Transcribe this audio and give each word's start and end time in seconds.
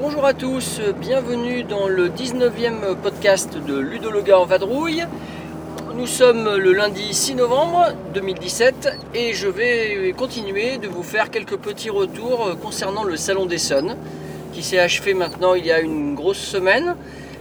Bonjour 0.00 0.24
à 0.24 0.34
tous, 0.34 0.80
bienvenue 1.00 1.64
dans 1.64 1.88
le 1.88 2.08
19e 2.08 2.94
podcast 3.02 3.58
de 3.58 3.76
Ludo 3.76 4.12
le 4.12 4.22
gars 4.22 4.38
en 4.38 4.44
vadrouille. 4.44 5.04
Nous 5.96 6.08
sommes 6.08 6.56
le 6.56 6.72
lundi 6.72 7.14
6 7.14 7.36
novembre 7.36 7.92
2017 8.14 8.88
et 9.14 9.32
je 9.32 9.46
vais 9.46 10.12
continuer 10.16 10.76
de 10.78 10.88
vous 10.88 11.04
faire 11.04 11.30
quelques 11.30 11.56
petits 11.56 11.88
retours 11.88 12.58
concernant 12.60 13.04
le 13.04 13.16
Salon 13.16 13.46
des 13.46 13.58
Sons 13.58 13.96
qui 14.52 14.64
s'est 14.64 14.80
achevé 14.80 15.14
maintenant 15.14 15.54
il 15.54 15.64
y 15.64 15.70
a 15.70 15.78
une 15.78 16.16
grosse 16.16 16.38
semaine 16.38 16.96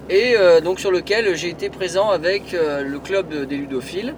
et 0.07 0.35
euh, 0.37 0.61
donc 0.61 0.79
sur 0.79 0.91
lequel 0.91 1.35
j'ai 1.35 1.49
été 1.49 1.71
présent 1.71 2.11
avec 2.11 2.53
euh, 2.53 2.83
le 2.83 2.99
club 2.99 3.33
des 3.47 3.57
ludophiles. 3.57 4.13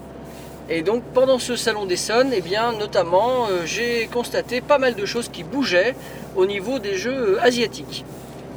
Et 0.70 0.82
donc 0.82 1.04
pendant 1.14 1.40
ce 1.40 1.56
salon 1.56 1.86
des 1.86 1.96
Sons, 1.96 2.32
eh 2.34 2.42
bien 2.42 2.74
notamment 2.74 3.48
euh, 3.50 3.62
j'ai 3.66 4.08
constaté 4.08 4.60
pas 4.60 4.80
mal 4.80 4.96
de 4.96 5.06
choses 5.06 5.30
qui 5.30 5.46
bougeaient 5.46 5.96
au 6.36 6.46
niveau 6.46 6.78
des 6.80 6.96
jeux 6.96 7.38
asiatiques. 7.42 8.04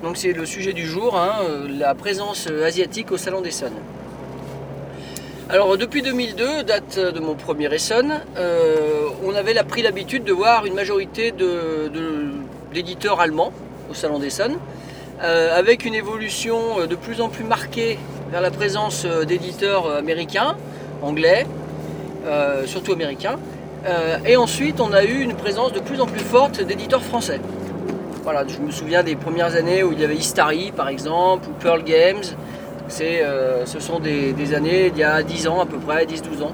Donc 0.03 0.17
c'est 0.17 0.33
le 0.33 0.45
sujet 0.45 0.73
du 0.73 0.87
jour, 0.87 1.17
hein, 1.17 1.37
la 1.79 1.95
présence 1.95 2.49
asiatique 2.49 3.13
au 3.13 3.17
salon 3.17 3.43
des 3.43 3.53
Sons. 3.53 3.71
Alors 5.51 5.79
depuis 5.79 6.03
2002, 6.03 6.63
date 6.63 6.99
de 6.99 7.21
mon 7.21 7.35
premier 7.35 7.73
Essonne, 7.73 8.21
euh, 8.37 9.09
on 9.25 9.35
avait 9.35 9.55
pris 9.63 9.81
l'habitude 9.81 10.23
de 10.23 10.33
voir 10.35 10.67
une 10.67 10.75
majorité 10.75 11.33
d'éditeurs 12.71 13.19
allemands 13.19 13.55
au 13.91 13.95
salon 13.95 14.19
des 14.19 14.29
Sons, 14.29 14.59
euh, 15.23 15.59
avec 15.59 15.87
une 15.87 15.95
évolution 15.95 16.81
euh, 16.81 16.87
de 16.87 16.95
plus 16.95 17.23
en 17.23 17.31
plus 17.31 17.45
marquée 17.45 17.99
vers 18.31 18.43
la 18.43 18.51
présence 18.51 19.07
euh, 19.07 19.25
d'éditeurs 19.25 19.87
euh, 19.87 19.99
américains, 20.01 20.55
anglais, 21.01 21.47
euh, 22.27 22.67
surtout 22.67 22.93
américains. 22.93 23.39
Euh, 23.87 24.19
et 24.27 24.37
ensuite, 24.37 24.83
on 24.83 24.93
a 24.93 25.03
eu 25.03 25.23
une 25.23 25.35
présence 25.35 25.73
de 25.73 25.81
plus 25.81 26.03
en 26.03 26.07
plus 26.07 26.21
forte 26.21 26.61
d'éditeurs 26.61 27.03
français. 27.03 27.41
Voilà, 28.23 28.45
je 28.47 28.59
me 28.59 28.71
souviens 28.71 29.03
des 29.03 29.17
premières 29.17 29.57
années 29.57 29.83
où 29.83 29.93
il 29.95 30.01
y 30.01 30.05
avait 30.05 30.17
Istari 30.17 30.73
par 30.73 30.91
exemple, 30.91 31.49
ou 31.49 31.53
Pearl 31.59 31.83
Games. 31.85 32.25
Euh, 33.01 33.67
ce 33.67 33.81
sont 33.81 34.01
des, 34.01 34.33
des 34.33 34.55
années 34.55 34.91
d'il 34.91 35.01
y 35.01 35.05
a 35.05 35.23
10 35.23 35.49
ans 35.49 35.61
à 35.61 35.67
peu 35.67 35.79
près, 35.79 36.07
10-12 36.07 36.43
ans. 36.43 36.53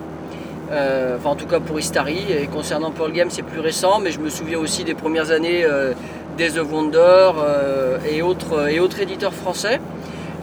Euh, 0.73 1.17
enfin 1.19 1.31
en 1.31 1.37
tout 1.37 1.47
cas 1.47 1.61
pour 1.61 1.79
Istari. 1.79 2.25
Et 2.31 2.47
concernant 2.47 2.91
Pearl 2.91 3.13
Games 3.13 3.31
c'est 3.31 3.43
plus 3.43 3.61
récent, 3.61 4.01
mais 4.01 4.11
je 4.11 4.21
me 4.21 4.29
souviens 4.29 4.59
aussi 4.59 4.85
des 4.85 4.95
premières 4.95 5.31
années 5.31 5.65
euh, 5.65 5.93
Days 6.37 6.59
of 6.59 6.73
Wonder 6.73 7.31
euh, 7.39 7.99
et, 8.11 8.23
autres, 8.23 9.01
éditeurs 9.01 9.35
français. 9.35 9.81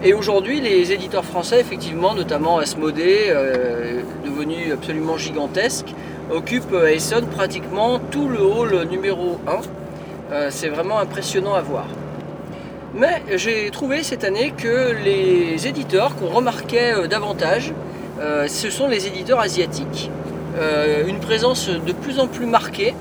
Et 0.03 0.13
aujourd'hui, 0.13 0.61
les 0.61 0.91
éditeurs 0.91 1.25
français, 1.25 1.59
effectivement, 1.59 2.15
notamment 2.15 2.57
Asmodée, 2.57 3.25
euh, 3.27 4.01
devenu 4.25 4.71
absolument 4.71 5.17
gigantesque, 5.17 5.93
occupent 6.31 6.73
à 6.73 6.91
Essonne 6.91 7.27
pratiquement 7.27 7.99
tout 7.99 8.27
le 8.29 8.41
hall 8.41 8.87
numéro 8.89 9.37
1. 9.47 9.51
Euh, 10.31 10.47
c'est 10.49 10.69
vraiment 10.69 10.97
impressionnant 10.99 11.53
à 11.53 11.61
voir. 11.61 11.85
Mais 12.93 13.23
j'ai 13.37 13.69
trouvé 13.71 14.03
cette 14.03 14.25
année 14.25 14.53
que 14.55 14.93
les 15.05 15.65
éditeurs 15.65 16.13
qu'on 16.17 16.27
remarquait 16.27 16.93
euh, 16.93 17.07
davantage, 17.07 17.73
euh, 18.19 18.47
ce 18.49 18.69
sont 18.69 18.89
les 18.89 19.07
éditeurs 19.07 19.39
asiatiques. 19.39 20.11
Euh, 20.57 21.07
une 21.07 21.19
présence 21.19 21.69
de 21.69 21.93
plus 21.93 22.19
en 22.19 22.27
plus 22.27 22.45
marquée 22.45 22.93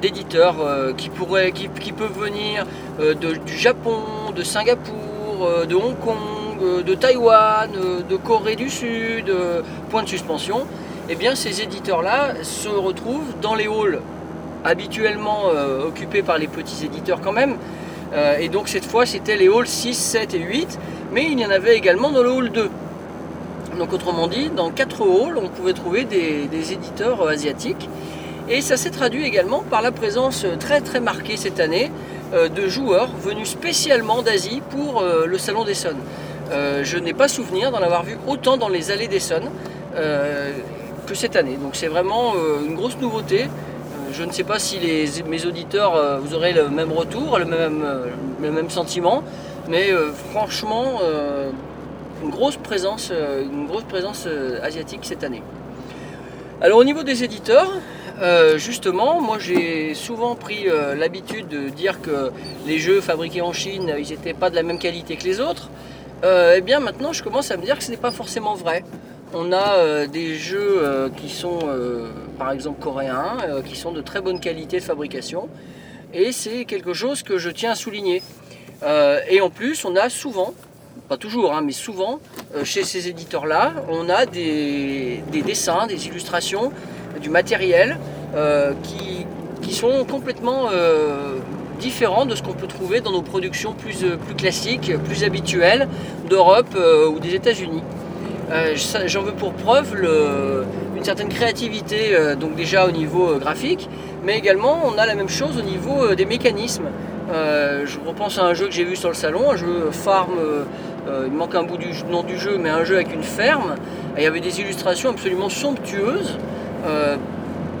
d'éditeurs 0.00 0.56
qui, 0.96 1.10
pourraient, 1.10 1.52
peuvent 1.94 2.18
venir 2.18 2.64
du 3.20 3.58
Japon, 3.58 3.98
de 4.34 4.42
Singapour, 4.42 5.66
de 5.68 5.74
Hong 5.74 5.98
Kong, 6.02 6.84
de 6.86 6.94
Taïwan, 6.94 7.68
de 8.08 8.16
Corée 8.16 8.56
du 8.56 8.70
Sud, 8.70 9.30
point 9.90 10.02
de 10.02 10.08
suspension. 10.08 10.64
Eh 11.10 11.16
bien, 11.16 11.34
ces 11.34 11.60
éditeurs-là 11.60 12.42
se 12.42 12.70
retrouvent 12.70 13.34
dans 13.42 13.54
les 13.54 13.66
halls 13.66 14.00
habituellement 14.64 15.48
occupés 15.86 16.22
par 16.22 16.38
les 16.38 16.46
petits 16.46 16.86
éditeurs 16.86 17.20
quand 17.20 17.32
même. 17.32 17.58
Euh, 18.14 18.38
et 18.38 18.48
donc 18.48 18.68
cette 18.68 18.84
fois 18.84 19.06
c'était 19.06 19.36
les 19.36 19.48
halls 19.48 19.66
6, 19.66 19.94
7 19.94 20.34
et 20.34 20.38
8, 20.38 20.78
mais 21.12 21.26
il 21.30 21.38
y 21.38 21.46
en 21.46 21.50
avait 21.50 21.76
également 21.76 22.10
dans 22.10 22.22
le 22.22 22.30
hall 22.30 22.50
2. 22.50 22.70
Donc 23.78 23.92
autrement 23.92 24.28
dit, 24.28 24.50
dans 24.50 24.70
quatre 24.70 25.02
halls, 25.02 25.36
on 25.36 25.48
pouvait 25.48 25.72
trouver 25.72 26.04
des, 26.04 26.72
éditeurs 26.72 27.22
euh, 27.22 27.30
asiatiques. 27.30 27.88
Et 28.48 28.60
ça 28.60 28.76
s'est 28.76 28.90
traduit 28.90 29.24
également 29.24 29.64
par 29.68 29.80
la 29.82 29.90
présence 29.90 30.44
euh, 30.44 30.56
très 30.56 30.80
très 30.80 31.00
marquée 31.00 31.36
cette 31.36 31.60
année 31.60 31.90
de 32.32 32.66
joueurs 32.66 33.10
venus 33.22 33.48
spécialement 33.48 34.20
d'Asie 34.20 34.60
pour 34.70 35.04
le 35.04 35.38
Salon 35.38 35.62
des 35.64 35.74
Sons. 35.74 35.94
Euh, 36.50 36.84
je 36.84 36.98
n'ai 36.98 37.14
pas 37.14 37.28
souvenir 37.28 37.70
d'en 37.70 37.78
avoir 37.78 38.02
vu 38.02 38.18
autant 38.26 38.56
dans 38.56 38.68
les 38.68 38.90
allées 38.90 39.08
des 39.08 39.20
Sons 39.20 39.50
euh, 39.96 40.52
que 41.06 41.14
cette 41.14 41.36
année. 41.36 41.56
Donc 41.56 41.74
c'est 41.74 41.86
vraiment 41.86 42.34
une 42.66 42.74
grosse 42.74 42.98
nouveauté. 42.98 43.46
Je 44.16 44.22
ne 44.22 44.30
sais 44.30 44.44
pas 44.44 44.60
si 44.60 44.78
les, 44.78 45.06
mes 45.28 45.44
auditeurs, 45.44 45.96
euh, 45.96 46.18
vous 46.18 46.34
aurez 46.34 46.52
le 46.52 46.68
même 46.68 46.92
retour, 46.92 47.36
le 47.36 47.46
même, 47.46 47.82
euh, 47.84 48.06
le 48.40 48.52
même 48.52 48.70
sentiment, 48.70 49.24
mais 49.68 49.90
euh, 49.90 50.12
franchement, 50.30 51.00
une 52.22 52.30
grosse 52.30 52.56
présence, 52.56 53.10
une 53.10 53.66
grosse 53.66 53.82
présence 53.84 54.28
asiatique 54.62 55.00
cette 55.02 55.24
année. 55.24 55.42
Alors 56.60 56.78
au 56.78 56.84
niveau 56.84 57.02
des 57.02 57.24
éditeurs, 57.24 57.70
justement, 58.56 59.20
moi 59.20 59.38
j'ai 59.40 59.94
souvent 59.94 60.36
pris 60.36 60.66
l'habitude 60.96 61.48
de 61.48 61.68
dire 61.68 62.00
que 62.00 62.30
les 62.66 62.78
jeux 62.78 63.00
fabriqués 63.00 63.42
en 63.42 63.52
Chine, 63.52 63.92
ils 63.98 64.08
n'étaient 64.08 64.32
pas 64.32 64.48
de 64.48 64.54
la 64.54 64.62
même 64.62 64.78
qualité 64.78 65.16
que 65.16 65.24
les 65.24 65.40
autres. 65.40 65.70
Euh, 66.24 66.54
eh 66.56 66.60
bien 66.60 66.78
maintenant, 66.78 67.12
je 67.12 67.22
commence 67.22 67.50
à 67.50 67.56
me 67.56 67.64
dire 67.64 67.76
que 67.76 67.84
ce 67.84 67.90
n'est 67.90 67.96
pas 67.96 68.12
forcément 68.12 68.54
vrai. 68.54 68.84
On 69.34 69.52
a 69.52 70.06
des 70.06 70.36
jeux 70.36 71.10
qui 71.16 71.28
sont, 71.28 71.58
par 72.38 72.50
exemple, 72.52 72.82
coréens, 72.82 73.36
euh, 73.48 73.62
qui 73.62 73.76
sont 73.76 73.92
de 73.92 74.00
très 74.00 74.20
bonne 74.20 74.40
qualité 74.40 74.78
de 74.78 74.82
fabrication. 74.82 75.48
Et 76.12 76.32
c'est 76.32 76.64
quelque 76.64 76.94
chose 76.94 77.22
que 77.22 77.38
je 77.38 77.50
tiens 77.50 77.72
à 77.72 77.74
souligner. 77.74 78.22
Euh, 78.82 79.20
et 79.28 79.40
en 79.40 79.50
plus, 79.50 79.84
on 79.84 79.96
a 79.96 80.08
souvent, 80.08 80.54
pas 81.08 81.16
toujours, 81.16 81.54
hein, 81.54 81.62
mais 81.64 81.72
souvent, 81.72 82.20
euh, 82.54 82.64
chez 82.64 82.84
ces 82.84 83.08
éditeurs-là, 83.08 83.74
on 83.88 84.08
a 84.08 84.26
des, 84.26 85.22
des 85.30 85.42
dessins, 85.42 85.86
des 85.86 86.06
illustrations, 86.06 86.72
du 87.20 87.30
matériel 87.30 87.98
qui, 88.82 89.26
sont 89.72 90.04
complètement 90.04 90.68
différents 91.80 92.26
de 92.26 92.36
ce 92.36 92.42
qu'on 92.42 92.52
peut 92.52 92.68
trouver 92.68 93.00
dans 93.00 93.10
nos 93.10 93.22
productions 93.22 93.72
plus, 93.72 94.04
classiques, 94.36 94.92
plus 95.04 95.24
habituelles 95.24 95.88
d'Europe 96.28 96.76
ou 97.10 97.18
des 97.18 97.34
États-Unis. 97.34 97.82
Euh, 98.54 98.76
J'en 99.06 99.22
veux 99.22 99.32
pour 99.32 99.52
preuve 99.52 99.94
une 100.96 101.04
certaine 101.04 101.28
créativité, 101.28 102.14
euh, 102.14 102.36
donc 102.36 102.54
déjà 102.54 102.86
au 102.86 102.92
niveau 102.92 103.30
euh, 103.30 103.38
graphique, 103.38 103.88
mais 104.24 104.38
également 104.38 104.82
on 104.84 104.96
a 104.96 105.06
la 105.06 105.16
même 105.16 105.28
chose 105.28 105.58
au 105.58 105.62
niveau 105.62 106.14
des 106.14 106.24
mécanismes. 106.24 106.86
Je 107.30 107.98
repense 108.06 108.38
à 108.38 108.44
un 108.44 108.54
jeu 108.54 108.66
que 108.66 108.72
j'ai 108.72 108.84
vu 108.84 108.94
sur 108.94 109.08
le 109.08 109.14
salon, 109.14 109.50
un 109.50 109.56
jeu 109.56 109.90
Farm, 109.90 110.34
il 111.26 111.32
manque 111.32 111.54
un 111.54 111.64
bout 111.64 111.78
du 111.78 111.88
nom 112.08 112.22
du 112.22 112.38
jeu, 112.38 112.58
mais 112.58 112.70
un 112.70 112.84
jeu 112.84 112.94
avec 112.94 113.12
une 113.12 113.24
ferme. 113.24 113.74
Il 114.16 114.22
y 114.22 114.26
avait 114.26 114.40
des 114.40 114.60
illustrations 114.60 115.10
absolument 115.10 115.48
somptueuses 115.48 116.38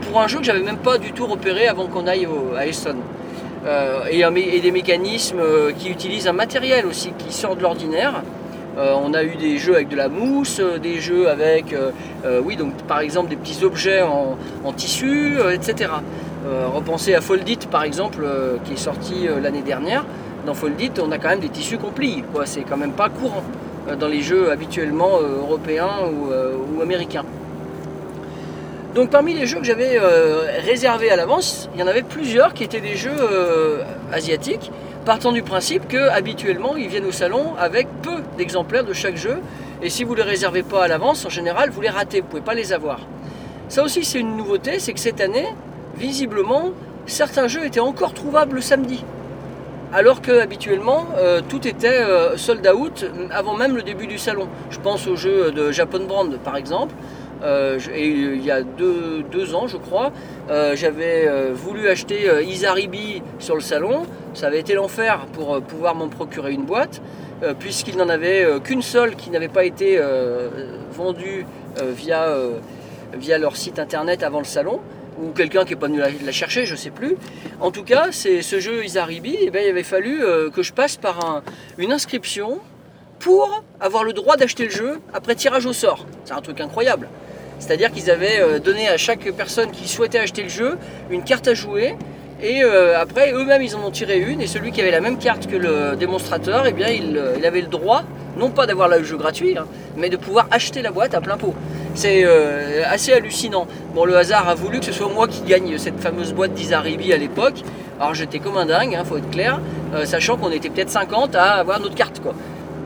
pour 0.02 0.20
un 0.20 0.26
jeu 0.26 0.38
que 0.38 0.44
j'avais 0.44 0.62
même 0.62 0.78
pas 0.78 0.98
du 0.98 1.12
tout 1.12 1.26
repéré 1.26 1.68
avant 1.68 1.86
qu'on 1.86 2.06
aille 2.06 2.26
à 2.56 2.66
Essonne. 2.66 3.00
Euh, 3.66 4.04
et, 4.10 4.60
des 4.60 4.70
mécanismes 4.70 5.40
qui 5.78 5.88
utilisent 5.88 6.28
un 6.28 6.32
matériel 6.32 6.84
aussi 6.84 7.12
qui 7.16 7.32
sort 7.32 7.56
de 7.56 7.62
l'ordinaire. 7.62 8.22
Euh, 8.76 8.94
on 9.00 9.14
a 9.14 9.22
eu 9.22 9.36
des 9.36 9.58
jeux 9.58 9.74
avec 9.74 9.88
de 9.88 9.96
la 9.96 10.08
mousse, 10.08 10.58
euh, 10.58 10.78
des 10.78 10.98
jeux 11.00 11.28
avec, 11.28 11.72
euh, 11.72 12.40
oui, 12.44 12.56
donc 12.56 12.74
par 12.88 13.00
exemple 13.00 13.30
des 13.30 13.36
petits 13.36 13.64
objets 13.64 14.02
en, 14.02 14.36
tissu, 14.72 15.36
etc. 15.52 15.90
Repensez 16.74 17.14
à 17.14 17.20
Foldit 17.20 17.60
par 17.70 17.84
exemple, 17.84 18.26
qui 18.64 18.72
est 18.72 18.76
sorti 18.76 19.28
l'année 19.42 19.62
dernière. 19.62 20.04
Dans 20.46 20.54
Foldit, 20.54 20.90
on 21.00 21.10
a 21.12 21.18
quand 21.18 21.28
même 21.28 21.40
des 21.40 21.48
tissus 21.48 21.78
qu'on 21.78 21.92
quoi. 22.32 22.44
C'est 22.44 22.62
quand 22.62 22.76
même 22.76 22.92
pas 22.92 23.08
courant 23.08 23.44
dans 23.98 24.08
les 24.08 24.20
jeux 24.20 24.50
habituellement 24.50 25.20
européens 25.20 25.90
ou, 26.10 26.82
américains. 26.82 27.24
Donc 28.94 29.10
parmi 29.10 29.32
les 29.34 29.46
jeux 29.46 29.58
que 29.58 29.64
j'avais 29.64 29.98
réservés 30.66 31.10
à 31.10 31.16
l'avance, 31.16 31.68
il 31.74 31.80
y 31.80 31.82
en 31.82 31.86
avait 31.86 32.02
plusieurs 32.02 32.52
qui 32.52 32.64
étaient 32.64 32.80
des 32.80 32.96
jeux 32.96 33.80
asiatiques, 34.12 34.70
partant 35.04 35.32
du 35.32 35.42
principe 35.42 35.86
que 35.86 36.08
habituellement 36.08 36.76
ils 36.76 36.88
viennent 36.88 37.04
au 37.04 37.12
salon 37.12 37.54
avec 37.58 37.88
peu 38.02 38.22
d'exemplaires 38.38 38.84
de 38.84 38.92
chaque 38.92 39.16
jeu, 39.16 39.38
et 39.82 39.90
si 39.90 40.02
vous 40.02 40.12
ne 40.12 40.18
les 40.18 40.22
réservez 40.22 40.62
pas 40.62 40.84
à 40.84 40.88
l'avance, 40.88 41.26
en 41.26 41.28
général 41.28 41.70
vous 41.70 41.80
les 41.80 41.90
ratez, 41.90 42.20
vous 42.20 42.26
ne 42.26 42.30
pouvez 42.30 42.42
pas 42.42 42.54
les 42.54 42.72
avoir. 42.72 43.00
Ça 43.68 43.82
aussi 43.82 44.04
c'est 44.04 44.20
une 44.20 44.36
nouveauté, 44.36 44.78
c'est 44.78 44.94
que 44.94 45.00
cette 45.00 45.20
année, 45.20 45.46
visiblement, 45.96 46.70
certains 47.06 47.48
jeux 47.48 47.64
étaient 47.66 47.80
encore 47.80 48.14
trouvables 48.14 48.56
le 48.56 48.60
samedi. 48.62 49.04
Alors 49.92 50.22
que 50.22 50.40
habituellement 50.40 51.06
euh, 51.18 51.40
tout 51.46 51.68
était 51.68 52.00
euh, 52.00 52.36
sold 52.36 52.66
out 52.66 53.04
avant 53.30 53.54
même 53.54 53.76
le 53.76 53.82
début 53.82 54.06
du 54.06 54.18
salon. 54.18 54.48
Je 54.70 54.80
pense 54.80 55.06
au 55.06 55.16
jeu 55.16 55.52
de 55.52 55.70
Japan 55.70 56.00
Brand 56.00 56.36
par 56.38 56.56
exemple. 56.56 56.94
Euh, 57.44 57.78
euh, 57.90 58.34
il 58.36 58.44
y 58.44 58.50
a 58.50 58.62
deux, 58.62 59.54
ans, 59.54 59.66
je 59.66 59.76
crois, 59.76 60.12
euh, 60.50 60.74
j'avais 60.74 61.28
voulu 61.52 61.88
acheter 61.88 62.30
Isaribi 62.46 63.22
sur 63.38 63.54
le 63.54 63.60
salon. 63.60 64.02
Ça 64.32 64.46
avait 64.46 64.60
été 64.60 64.74
l'enfer 64.74 65.26
pour 65.32 65.60
pouvoir 65.62 65.94
m'en 65.94 66.08
procurer 66.08 66.52
une 66.52 66.64
boîte, 66.64 67.00
puisqu'il 67.58 67.96
n'en 67.96 68.08
avait 68.08 68.46
qu'une 68.64 68.82
seule 68.82 69.14
qui 69.16 69.30
n'avait 69.30 69.48
pas 69.48 69.64
été 69.64 70.00
vendue 70.92 71.46
via, 71.80 73.38
leur 73.38 73.56
site 73.56 73.78
internet 73.78 74.22
avant 74.22 74.38
le 74.38 74.44
salon, 74.44 74.80
ou 75.20 75.30
quelqu'un 75.30 75.64
qui 75.64 75.70
n'est 75.74 75.80
pas 75.80 75.86
venu 75.86 76.00
la, 76.00 76.32
chercher, 76.32 76.64
je 76.64 76.72
ne 76.72 76.78
sais 76.78 76.90
plus. 76.90 77.16
En 77.60 77.70
tout 77.70 77.84
cas, 77.84 78.08
c'est 78.10 78.42
ce 78.42 78.58
jeu 78.58 78.84
Isaribi, 78.84 79.36
eh 79.40 79.50
ben, 79.50 79.62
il 79.64 79.70
avait 79.70 79.84
fallu 79.84 80.20
que 80.52 80.62
je 80.62 80.72
passe 80.72 80.96
par 80.96 81.24
un- 81.24 81.42
une 81.78 81.92
inscription 81.92 82.58
pour 83.20 83.62
avoir 83.80 84.02
le 84.04 84.12
droit 84.12 84.36
d'acheter 84.36 84.64
le 84.64 84.70
jeu 84.70 85.00
après 85.12 85.34
tirage 85.34 85.66
au 85.66 85.72
sort. 85.72 86.06
C'est 86.24 86.34
un 86.34 86.40
truc 86.40 86.60
incroyable. 86.60 87.08
C'est-à-dire 87.58 87.92
qu'ils 87.92 88.10
avaient 88.10 88.40
euh, 88.40 88.58
donné 88.58 88.88
à 88.88 88.96
chaque 88.96 89.30
personne 89.32 89.70
qui 89.70 89.88
souhaitait 89.88 90.18
acheter 90.18 90.42
le 90.42 90.48
jeu 90.48 90.78
une 91.10 91.22
carte 91.22 91.48
à 91.48 91.54
jouer. 91.54 91.96
Et 92.42 92.62
euh, 92.62 93.00
après, 93.00 93.32
eux-mêmes, 93.32 93.62
ils 93.62 93.74
en 93.76 93.84
ont 93.84 93.90
tiré 93.90 94.18
une. 94.18 94.40
Et 94.40 94.46
celui 94.46 94.70
qui 94.72 94.80
avait 94.80 94.90
la 94.90 95.00
même 95.00 95.18
carte 95.18 95.46
que 95.46 95.56
le 95.56 95.96
démonstrateur, 95.96 96.64
eh 96.66 96.72
bien, 96.72 96.88
il, 96.88 97.16
euh, 97.16 97.36
avait 97.46 97.60
le 97.60 97.68
droit, 97.68 98.02
non 98.36 98.50
pas 98.50 98.66
d'avoir 98.66 98.88
le 98.88 99.02
jeu 99.02 99.16
gratuit, 99.16 99.56
hein, 99.56 99.66
mais 99.96 100.10
de 100.10 100.16
pouvoir 100.16 100.46
acheter 100.50 100.82
la 100.82 100.90
boîte 100.90 101.14
à 101.14 101.20
plein 101.20 101.36
pot. 101.36 101.54
C'est 101.94 102.24
assez 102.84 103.12
hallucinant. 103.12 103.68
Bon, 103.94 104.04
le 104.04 104.16
hasard 104.16 104.48
a 104.48 104.56
voulu 104.56 104.80
que 104.80 104.86
ce 104.86 104.92
soit 104.92 105.08
moi 105.08 105.28
qui 105.28 105.42
gagne 105.42 105.78
cette 105.78 106.00
fameuse 106.00 106.32
boîte 106.32 106.52
d'Isaribi 106.52 107.12
à 107.12 107.16
l'époque. 107.16 107.62
Alors 108.00 108.14
j'étais 108.14 108.40
comme 108.40 108.56
un 108.56 108.66
dingue, 108.66 108.98
il 108.98 109.06
faut 109.06 109.16
être 109.16 109.30
clair, 109.30 109.60
sachant 110.02 110.36
qu'on 110.36 110.50
était 110.50 110.70
peut-être 110.70 110.90
50 110.90 111.36
à 111.36 111.52
avoir 111.52 111.78
notre 111.78 111.94
carte. 111.94 112.20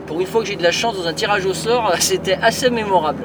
Pour 0.05 0.21
une 0.21 0.27
fois 0.27 0.41
que 0.41 0.47
j'ai 0.47 0.57
de 0.57 0.61
la 0.61 0.71
chance 0.71 0.95
dans 0.95 1.07
un 1.07 1.13
tirage 1.13 1.47
au 1.47 1.55
sort, 1.55 1.91
c'était 1.99 2.37
assez 2.39 2.69
mémorable. 2.69 3.23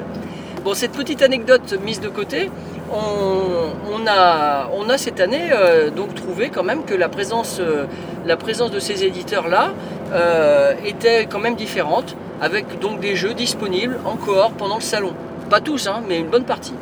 Bon, 0.65 0.73
cette 0.73 0.93
petite 0.93 1.21
anecdote 1.21 1.79
mise 1.85 2.01
de 2.01 2.09
côté, 2.09 2.49
on, 2.91 4.07
a, 4.07 4.97
cette 4.97 5.19
année 5.19 5.51
euh, 5.51 5.91
donc 5.91 6.15
trouvé 6.15 6.49
quand 6.49 6.63
même 6.63 6.85
que 6.85 6.95
la 6.95 7.07
présence, 7.07 7.59
euh, 7.59 7.85
de 8.25 8.79
ces 8.79 9.03
éditeurs-là 9.03 9.73
euh, 10.13 10.73
était 10.83 11.27
quand 11.27 11.37
même 11.37 11.53
différente, 11.55 12.15
avec 12.41 12.79
donc 12.79 12.99
des 12.99 13.15
jeux 13.15 13.35
disponibles 13.35 13.99
en 14.05 14.15
cohort 14.15 14.53
pendant 14.53 14.77
le 14.77 14.81
salon. 14.81 15.13
Pas 15.51 15.61
tous, 15.61 15.85
hein, 15.85 16.01
mais 16.09 16.17
une 16.17 16.29
bonne 16.29 16.45
partie. 16.45 16.73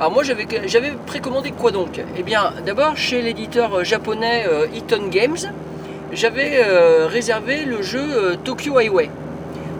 Alors 0.00 0.10
moi 0.10 0.24
j'avais, 0.24 0.92
précommandé 1.06 1.52
quoi 1.52 1.70
donc? 1.70 2.00
Eh 2.18 2.24
bien 2.24 2.52
d'abord 2.66 2.96
chez 2.96 3.22
l'éditeur 3.22 3.84
japonais 3.84 4.44
Eaton 4.74 5.06
Games, 5.08 5.38
j'avais 6.12 6.64
réservé 7.06 7.64
le 7.64 7.80
jeu 7.80 8.36
Tokyo 8.42 8.76
Highway. 8.76 9.08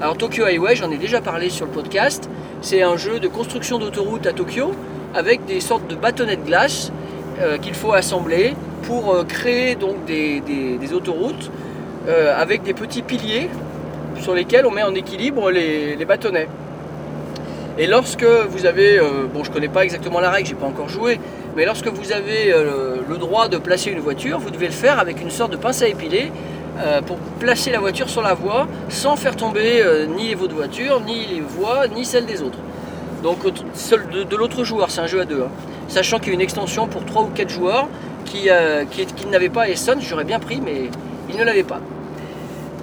Alors 0.01 0.17
Tokyo 0.17 0.45
Highway, 0.45 0.77
j'en 0.77 0.93
ai 0.93 0.99
déjà 0.99 1.21
parlé 1.21 1.51
sur 1.51 1.67
le 1.67 1.73
podcast, 1.73 2.29
c'est 2.65 2.81
un 2.81 2.97
jeu 2.97 3.21
de 3.21 3.29
construction 3.29 3.79
d'autoroute 3.79 4.27
à 4.27 4.33
Tokyo 4.33 4.73
avec 5.15 5.45
des 5.45 5.61
sortes 5.61 5.87
de 5.87 5.95
bâtonnets 5.95 6.37
de 6.37 6.47
glace 6.47 6.91
euh, 7.39 7.59
qu'il 7.59 7.75
faut 7.75 7.93
assembler 7.93 8.55
pour 8.85 9.15
euh, 9.15 9.25
créer 9.25 9.75
donc 9.75 10.07
des, 10.07 10.41
autoroutes 10.95 11.51
euh, 12.09 12.35
avec 12.35 12.63
des 12.63 12.73
petits 12.73 13.03
piliers 13.03 13.51
sur 14.19 14.35
lesquels 14.35 14.65
on 14.65 14.71
met 14.71 14.83
en 14.83 14.95
équilibre 14.95 15.51
les, 15.51 16.03
bâtonnets. 16.07 16.49
Et 17.77 17.87
lorsque 17.87 18.25
vous 18.25 18.65
avez, 18.65 18.99
bon 19.35 19.45
je 19.45 19.51
connais 19.51 19.69
pas 19.69 19.85
exactement 19.85 20.21
la 20.21 20.31
règle, 20.31 20.49
j'ai 20.49 20.55
pas 20.55 20.67
encore 20.67 20.89
joué, 20.89 21.19
mais 21.57 21.67
lorsque 21.67 21.89
vous 21.89 22.13
avez 22.13 22.55
le 22.55 23.17
droit 23.19 23.49
de 23.49 23.59
placer 23.59 23.91
une 23.91 23.99
voiture, 23.99 24.39
vous 24.39 24.51
devez 24.51 24.67
le 24.67 24.73
faire 24.73 25.01
avec 25.01 25.21
une 25.21 25.31
sorte 25.31 25.51
de 25.51 25.57
pince 25.57 25.83
à 25.83 25.89
épiler 25.89 26.31
euh, 26.79 27.03
pour 27.03 27.17
placer 27.39 27.71
la 27.71 27.79
voiture 27.81 28.09
sur 28.09 28.23
la 28.23 28.35
voie 28.35 28.67
sans 28.89 29.17
faire 29.17 29.37
tomber 29.37 29.81
euh, 29.83 30.07
ni 30.07 30.35
votre 30.35 30.55
voiture, 30.55 31.01
ni 31.01 31.27
les 31.27 31.41
voies, 31.41 31.89
ni 31.89 32.05
celles 32.05 32.27
des 32.27 32.43
autres. 32.43 32.59
Donc 33.25 33.45
euh, 33.47 33.51
seul 33.73 34.07
de, 34.11 34.37
l'autre 34.37 34.65
joueur, 34.65 34.91
c'est 34.91 35.01
un 35.01 35.07
jeu 35.07 35.21
à 35.21 35.25
deux. 35.25 35.41
hein. 35.43 35.51
Sachant 35.89 36.19
qu'il 36.19 36.29
y 36.29 36.31
a 36.33 36.35
une 36.35 36.43
extension 36.43 36.87
pour 36.87 37.07
3 37.07 37.23
ou 37.23 37.27
4 37.29 37.49
joueurs 37.49 37.89
qui, 38.27 38.51
euh, 38.51 38.85
qui, 38.85 39.27
n'avait 39.27 39.49
pas 39.49 39.69
Essence, 39.71 40.03
j'aurais 40.03 40.25
bien 40.25 40.39
pris, 40.39 40.61
mais 40.61 40.91
il 41.31 41.37
ne 41.37 41.43
l'avait 41.43 41.63
pas. 41.63 41.81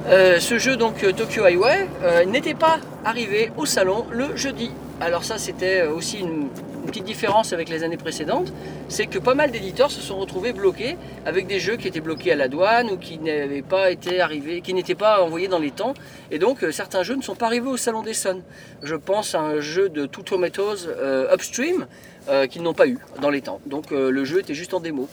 Euh, 0.08 0.40
ce 0.40 0.58
jeu 0.58 0.78
donc 0.78 1.06
Tokyo 1.16 1.44
Highway 1.44 1.88
n'était 2.26 2.56
pas 2.56 2.80
arrivé 3.06 3.52
au 3.56 3.68
salon 3.68 4.06
le 4.10 4.36
jeudi. 4.36 4.72
Alors 5.00 5.24
ça 5.24 5.38
c'était 5.38 5.84
aussi 5.84 6.20
une, 6.20 6.48
une 6.82 6.88
petite 6.88 7.04
différence 7.04 7.54
avec 7.54 7.70
les 7.70 7.84
années 7.84 7.98
précédentes, 7.98 8.52
c'est 8.90 9.06
que 9.06 9.20
pas 9.20 9.36
mal 9.36 9.52
d'éditeurs 9.52 9.92
se 9.92 10.02
sont 10.02 10.18
retrouvés 10.18 10.52
bloqués 10.52 10.98
avec 11.26 11.48
des 11.48 11.60
jeux 11.60 11.78
qui 11.78 11.88
étaient 11.88 12.02
bloqués 12.02 12.32
à 12.32 12.36
la 12.36 12.48
douane 12.48 12.90
ou 12.90 12.98
qui 12.98 13.20
n'avaient 13.20 13.62
pas 13.62 13.92
été 13.92 14.20
arrivés, 14.20 14.62
qui 14.62 14.74
n'étaient 14.74 14.96
pas 14.96 15.22
envoyés 15.22 15.48
dans 15.48 15.60
les 15.60 15.72
temps, 15.72 15.94
et 16.32 16.40
donc 16.40 16.64
euh, 16.64 16.72
certains 16.72 17.04
jeux 17.04 17.16
ne 17.16 17.22
sont 17.22 17.36
pas 17.36 17.46
arrivés 17.46 17.70
au 17.70 17.78
salon 17.78 18.02
des 18.02 18.14
Sun. 18.14 18.42
Je 18.82 18.96
pense 18.96 19.36
à 19.36 19.42
un 19.42 19.60
jeu 19.60 19.90
de 19.90 20.06
Two 20.06 20.24
Tomatoes 20.24 20.88
euh, 20.88 21.34
Upstream 21.34 21.86
euh, 22.30 22.48
qu'ils 22.48 22.64
n'ont 22.64 22.74
pas 22.74 22.88
eu 22.88 22.98
dans 23.22 23.30
les 23.30 23.42
temps. 23.42 23.62
Donc 23.66 23.92
le 23.92 24.26
jeu 24.26 24.40
était 24.40 24.54
juste 24.54 24.74
en 24.74 24.80
démo, 24.80 25.08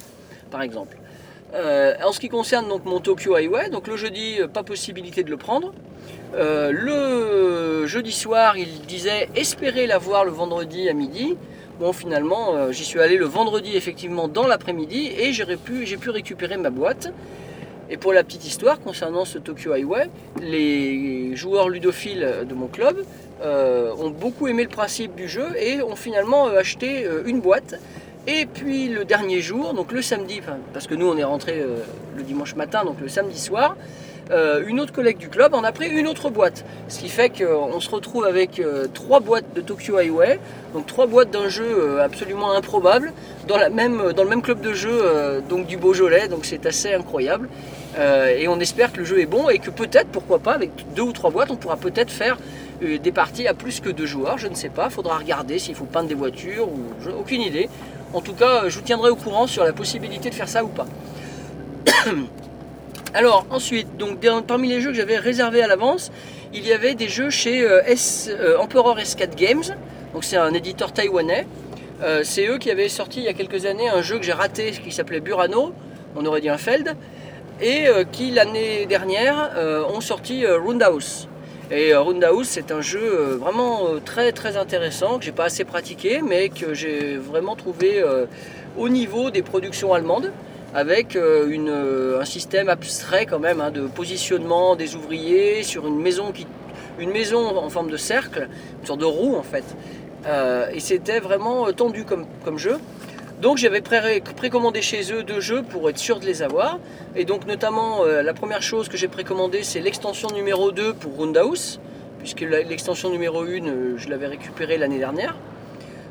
par 0.50 0.62
exemple. 0.62 0.97
En 1.55 2.12
ce 2.12 2.20
qui 2.20 2.29
concerne 2.29 2.69
mon 2.85 3.00
Tokyo 3.00 3.35
Highway, 3.35 3.70
donc 3.70 3.88
le 3.88 3.97
jeudi, 3.97 4.38
pas 4.53 4.62
possibilité 4.62 5.23
de 5.23 5.31
le 5.31 5.38
prendre. 5.38 5.73
Le 6.35 7.87
jeudi 7.87 8.12
soir, 8.12 8.59
il 8.59 8.82
disait 8.82 9.31
espérer 9.35 9.87
l'avoir 9.87 10.26
le 10.26 10.31
vendredi 10.31 10.88
à 10.91 10.93
midi. 10.93 11.37
Bon, 11.78 11.92
finalement, 11.92 12.56
euh, 12.56 12.72
j'y 12.72 12.84
suis 12.84 12.98
allé 12.98 13.16
le 13.16 13.26
vendredi 13.26 13.76
effectivement 13.76 14.26
dans 14.26 14.48
l'après-midi 14.48 15.12
et 15.16 15.32
j'ai 15.32 15.44
pu, 15.56 16.10
récupérer 16.10 16.56
ma 16.56 16.70
boîte. 16.70 17.12
Et 17.88 17.96
pour 17.96 18.12
la 18.12 18.25
petite 18.25 18.44
histoire 18.44 18.80
concernant 18.80 19.25
ce 19.25 19.38
Tokyo 19.38 19.72
Highway, 19.72 20.10
les 20.40 21.36
joueurs 21.36 21.69
ludophiles 21.69 22.44
de 22.48 22.54
mon 22.54 22.66
club 22.66 23.04
euh, 23.42 23.94
ont 23.96 24.10
beaucoup 24.10 24.48
aimé 24.48 24.64
le 24.64 24.69
principe 24.69 25.14
du 25.14 25.28
jeu 25.28 25.46
et 25.56 25.80
ont 25.80 25.94
finalement 25.94 26.48
euh, 26.48 26.58
acheté 26.58 27.06
une 27.26 27.40
boîte. 27.40 27.76
Et 28.26 28.46
puis 28.46 28.88
le 28.88 29.04
dernier 29.04 29.40
jour, 29.40 29.72
donc 29.72 29.92
le 29.92 30.02
samedi, 30.02 30.40
parce 30.72 30.88
que 30.88 30.96
nous 30.96 31.06
on 31.06 31.16
est 31.16 31.24
rentré 31.24 31.64
le 32.16 32.22
dimanche 32.24 32.56
matin, 32.56 32.84
donc 32.84 33.00
le 33.00 33.08
samedi 33.08 33.40
soir, 33.40 33.76
euh, 34.30 34.62
une 34.66 34.78
autre 34.80 34.92
collègue 34.92 35.16
du 35.16 35.28
club 35.28 35.54
en 35.54 35.64
a 35.64 35.72
pris 35.72 35.88
une 35.88 36.06
autre 36.06 36.30
boîte. 36.30 36.64
Ce 36.88 36.98
qui 36.98 37.08
fait 37.08 37.30
qu'on 37.30 37.80
se 37.80 37.90
retrouve 37.90 38.25
avec 38.25 38.58
euh, 38.58 38.86
trois 38.92 39.20
boîtes 39.20 39.54
de 39.54 39.60
Tokyo 39.60 39.96
Highway, 39.96 40.38
donc 40.75 40.86
trois 40.86 41.06
boîtes 41.06 41.30
d'un 41.30 41.48
jeu 41.48 41.64
euh, 41.64 42.04
absolument 42.04 42.52
improbable, 42.52 43.12
dans, 43.46 43.56
la 43.56 43.70
même, 43.70 44.12
dans 44.12 44.25
le 44.25 44.28
même 44.28 44.42
club 44.42 44.60
de 44.60 44.75
jeu 44.75 45.02
donc 45.48 45.66
du 45.66 45.78
Beaujolais, 45.78 46.28
donc 46.28 46.44
c'est 46.44 46.66
assez 46.66 46.92
incroyable. 46.92 47.48
Et 47.98 48.46
on 48.46 48.60
espère 48.60 48.92
que 48.92 48.98
le 48.98 49.04
jeu 49.04 49.20
est 49.20 49.26
bon 49.26 49.48
et 49.48 49.58
que 49.58 49.70
peut-être, 49.70 50.08
pourquoi 50.08 50.38
pas, 50.38 50.52
avec 50.52 50.70
deux 50.94 51.02
ou 51.02 51.12
trois 51.12 51.31
boîtes, 51.31 51.50
on 51.50 51.56
pourra 51.56 51.76
peut-être 51.76 52.12
faire 52.12 52.36
des 52.81 53.10
parties 53.10 53.48
à 53.48 53.54
plus 53.54 53.81
que 53.81 53.88
deux 53.88 54.06
joueurs, 54.06 54.38
je 54.38 54.46
ne 54.46 54.54
sais 54.54 54.69
pas, 54.69 54.90
faudra 54.90 55.16
regarder 55.19 55.58
s'il 55.58 55.74
faut 55.74 55.86
peindre 55.86 56.08
des 56.08 56.14
voitures 56.14 56.69
ou 56.69 56.84
aucune 57.19 57.40
idée. 57.40 57.69
En 58.12 58.20
tout 58.20 58.34
cas, 58.34 58.69
je 58.69 58.76
vous 58.76 58.84
tiendrai 58.84 59.10
au 59.10 59.17
courant 59.17 59.46
sur 59.46 59.64
la 59.64 59.72
possibilité 59.72 60.31
de 60.31 60.34
faire 60.34 60.48
ça 60.48 60.62
ou 60.62 60.69
pas. 60.69 60.86
Alors 63.15 63.46
ensuite, 63.50 63.96
donc 63.96 64.19
parmi 64.46 64.69
les 64.69 64.81
jeux 64.81 64.91
que 64.91 64.96
j'avais 64.96 65.17
réservés 65.17 65.62
à 65.62 65.67
l'avance, 65.67 66.12
il 66.53 66.67
y 66.67 66.72
avait 66.72 66.94
des 66.94 67.08
jeux 67.08 67.31
chez 67.31 67.62
euh, 67.62 67.81
euh, 68.29 68.58
Emperor 68.58 68.98
S4 68.98 69.34
Games. 69.34 69.62
C'est 70.20 70.36
un 70.36 70.53
éditeur 70.53 70.93
taïwanais. 70.93 71.46
Euh, 72.03 72.20
c'est 72.22 72.46
eux 72.46 72.58
qui 72.58 72.70
avaient 72.70 72.88
sorti 72.88 73.20
il 73.20 73.24
y 73.24 73.29
a 73.29 73.32
quelques 73.32 73.65
années 73.65 73.88
un 73.88 74.03
jeu 74.03 74.19
que 74.19 74.24
j'ai 74.24 74.32
raté 74.32 74.72
qui 74.72 74.93
s'appelait 74.93 75.20
Burano. 75.20 75.72
On 76.17 76.27
aurait 76.27 76.41
dit 76.41 76.48
un 76.48 76.58
Feld. 76.58 76.94
Et 77.60 77.86
qui 78.12 78.31
l'année 78.31 78.86
dernière 78.86 79.50
ont 79.93 80.00
sorti 80.00 80.46
Roundhouse. 80.46 81.27
Et 81.72 81.93
Roundhouse, 81.93 82.46
c'est 82.46 82.70
un 82.70 82.81
jeu 82.81 83.36
vraiment 83.41 83.88
très 84.05 84.31
très 84.31 84.56
intéressant 84.56 85.19
que 85.19 85.24
j'ai 85.24 85.32
pas 85.32 85.46
assez 85.46 85.65
pratiqué, 85.65 86.22
mais 86.24 86.50
que 86.50 86.72
j'ai 86.72 87.17
vraiment 87.17 87.56
trouvé 87.56 88.00
au 88.79 88.88
niveau 88.88 89.32
des 89.32 89.43
productions 89.43 89.93
allemandes, 89.93 90.31
avec 90.75 91.17
euh, 91.17 91.48
euh, 91.51 92.20
un 92.20 92.25
système 92.25 92.69
abstrait 92.69 93.27
quand 93.27 93.39
même 93.39 93.60
hein, 93.60 93.70
de 93.70 93.87
positionnement 93.87 94.77
des 94.77 94.94
ouvriers 94.96 95.63
sur 95.63 95.87
une 95.87 96.01
maison 96.01 96.32
qui, 96.32 96.46
une 96.98 97.10
maison 97.10 97.56
en 97.56 97.69
forme 97.70 97.91
de 97.91 97.96
cercle, 97.96 98.48
une 98.81 98.87
sorte 98.87 99.01
de 99.01 99.05
roue 99.05 99.37
en 99.37 99.43
fait. 99.43 99.65
Euh, 100.27 100.69
et 100.72 100.81
c'était 100.81 101.20
vraiment 101.20 101.72
tendu 101.72 102.05
comme, 102.05 102.27
jeu. 102.58 102.79
Donc 103.41 103.56
j'avais 103.56 103.81
pré- 103.81 104.20
précommandé 104.37 104.82
chez 104.82 105.13
eux 105.13 105.22
deux 105.22 105.41
jeux 105.41 105.63
pour 105.63 105.89
être 105.89 105.98
sûr 105.98 106.19
de 106.19 106.27
les 106.27 106.43
avoir. 106.43 106.79
Et 107.15 107.25
donc 107.25 107.46
notamment 107.46 108.05
la 108.05 108.34
première 108.34 108.63
chose 108.63 108.89
que 108.89 108.96
j'ai 108.96 109.08
précommandé 109.08 109.63
c'est 109.63 109.81
l'extension 109.81 110.29
numéro 110.34 110.72
2 110.72 110.94
pour 110.94 111.15
Roundhouse, 111.17 111.81
puisque 112.19 112.41
l'extension 112.41 113.10
numéro 113.10 113.43
1 113.43 113.46
euh, 113.46 113.94
je 113.96 114.08
l'avais 114.08 114.27
récupérée 114.27 114.77
l'année 114.77 114.98
dernière. 114.98 115.37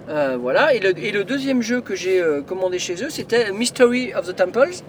Euh, 0.10 0.38
voilà, 0.40 0.74
et 0.74 0.80
le, 0.80 1.24
deuxième 1.24 1.62
jeu 1.62 1.82
que 1.82 1.94
j'ai 1.94 2.22
euh, 2.22 2.42
commandé 2.42 2.80
chez 2.80 3.04
eux 3.04 3.10
c'était 3.10 3.52
Mystery 3.52 4.14
of 4.14 4.26
the 4.26 4.36
Temples. 4.36 4.84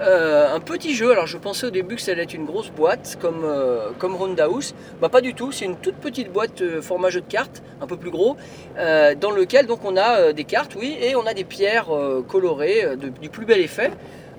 Euh, 0.00 0.54
un 0.54 0.60
petit 0.60 0.94
jeu, 0.94 1.10
alors 1.10 1.26
je 1.26 1.36
pensais 1.38 1.66
au 1.66 1.70
début 1.70 1.96
que 1.96 2.02
ça 2.02 2.12
allait 2.12 2.22
être 2.22 2.34
une 2.34 2.44
grosse 2.44 2.70
boîte 2.70 3.18
comme, 3.20 3.42
euh, 3.44 3.90
comme 3.98 4.14
Roundhouse. 4.14 4.74
Bah 5.00 5.08
pas 5.08 5.20
du 5.20 5.34
tout, 5.34 5.50
c'est 5.50 5.64
une 5.64 5.76
toute 5.76 5.96
petite 5.96 6.32
boîte 6.32 6.62
euh, 6.62 6.80
format 6.80 7.10
jeu 7.10 7.20
de 7.20 7.26
cartes, 7.26 7.62
un 7.80 7.86
peu 7.86 7.96
plus 7.96 8.10
gros, 8.10 8.36
dans 8.76 9.30
lequel 9.30 9.66
donc 9.66 9.84
on 9.84 9.96
a 9.96 10.32
des 10.32 10.44
cartes, 10.44 10.76
oui, 10.76 10.96
et 11.00 11.16
on 11.16 11.26
a 11.26 11.34
des 11.34 11.44
pierres 11.44 11.88
colorées 12.28 12.96
du 13.20 13.28
plus 13.28 13.46
bel 13.46 13.60
effet. 13.60 13.90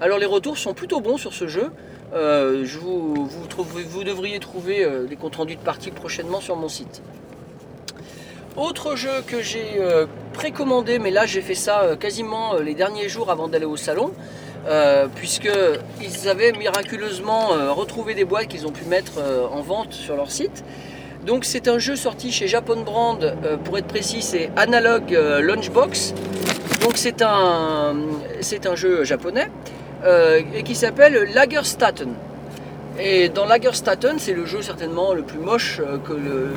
Alors 0.01 0.17
les 0.17 0.25
retours 0.25 0.57
sont 0.57 0.73
plutôt 0.73 0.99
bons 1.01 1.17
sur 1.17 1.33
ce 1.33 1.47
jeu. 1.47 1.71
Je 2.13 2.77
vous, 2.79 3.13
vous, 3.15 3.63
vous 3.63 4.03
devriez 4.03 4.39
trouver 4.39 4.85
des 5.07 5.15
comptes 5.15 5.37
rendus 5.37 5.55
de 5.55 5.61
partie 5.61 5.91
prochainement 5.91 6.41
sur 6.41 6.55
mon 6.57 6.67
site. 6.67 7.01
Autre 8.57 8.95
jeu 8.95 9.21
que 9.25 9.41
j'ai 9.41 9.77
euh, 9.79 10.05
précommandé, 10.33 10.99
mais 10.99 11.11
là 11.11 11.25
j'ai 11.25 11.41
fait 11.41 11.55
ça 11.55 11.81
euh, 11.83 11.95
quasiment 11.95 12.55
euh, 12.55 12.61
les 12.61 12.73
derniers 12.73 13.07
jours 13.07 13.29
avant 13.31 13.47
d'aller 13.47 13.65
au 13.65 13.77
salon, 13.77 14.11
euh, 14.67 15.07
puisqu'ils 15.15 16.27
avaient 16.29 16.51
miraculeusement 16.51 17.49
retrouvé 17.73 18.15
des 18.15 18.25
boîtes 18.25 18.47
qu'ils 18.47 18.67
ont 18.67 18.71
pu 18.71 18.83
mettre 18.85 19.13
en 19.51 19.61
vente 19.61 19.93
sur 19.93 20.15
leur 20.15 20.31
site. 20.31 20.63
Donc 21.25 21.45
c'est 21.45 21.67
un 21.67 21.79
jeu 21.79 21.95
sorti 21.95 22.31
chez 22.31 22.47
Japan 22.47 22.77
Brand, 22.77 23.33
pour 23.63 23.77
être 23.77 23.87
précis 23.87 24.21
c'est 24.21 24.49
Analog 24.57 25.11
Lunchbox. 25.11 26.13
Donc 26.81 26.97
c'est 26.97 27.21
un, 27.21 27.95
c'est 28.41 28.65
un 28.65 28.75
jeu 28.75 29.03
japonais 29.03 29.49
et 30.05 30.63
qui 30.63 30.75
s'appelle 30.75 31.29
Lagerstatten. 31.33 32.13
Et 32.99 33.29
dans 33.29 33.45
Lagerstatten, 33.45 34.19
c'est 34.19 34.33
le 34.33 34.45
jeu 34.45 34.61
certainement 34.61 35.13
le 35.13 35.21
plus 35.23 35.39
moche 35.39 35.81
que, 36.05 36.13
le- 36.13 36.51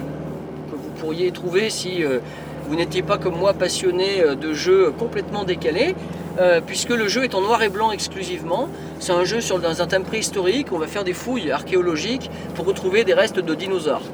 pourriez 1.03 1.33
trouver 1.33 1.69
si 1.69 2.05
euh, 2.05 2.21
vous 2.69 2.77
n'étiez 2.77 3.03
pas 3.03 3.19
comme 3.19 3.37
moi 3.37 3.55
passionné 3.55 4.21
euh, 4.21 4.37
de 4.37 4.53
jeux 4.53 4.93
complètement 4.97 5.43
décalés, 5.43 5.97
euh, 6.39 6.61
puisque 6.65 6.91
le 6.91 7.09
jeu 7.09 7.25
est 7.25 7.35
en 7.35 7.41
noir 7.41 7.61
et 7.65 7.69
blanc 7.69 7.91
exclusivement. 7.91 8.69
C'est 9.01 9.11
un 9.11 9.25
jeu 9.25 9.41
dans 9.61 9.83
un 9.83 9.87
thème 9.89 10.05
préhistorique, 10.05 10.69
on 10.71 10.79
va 10.79 10.87
faire 10.87 11.03
des 11.03 11.13
fouilles 11.13 11.51
archéologiques 11.51 12.31
pour 12.55 12.67
retrouver 12.67 13.03
des 13.03 13.15
restes 13.15 13.41
de 13.41 13.55
dinosaures. 13.55 14.07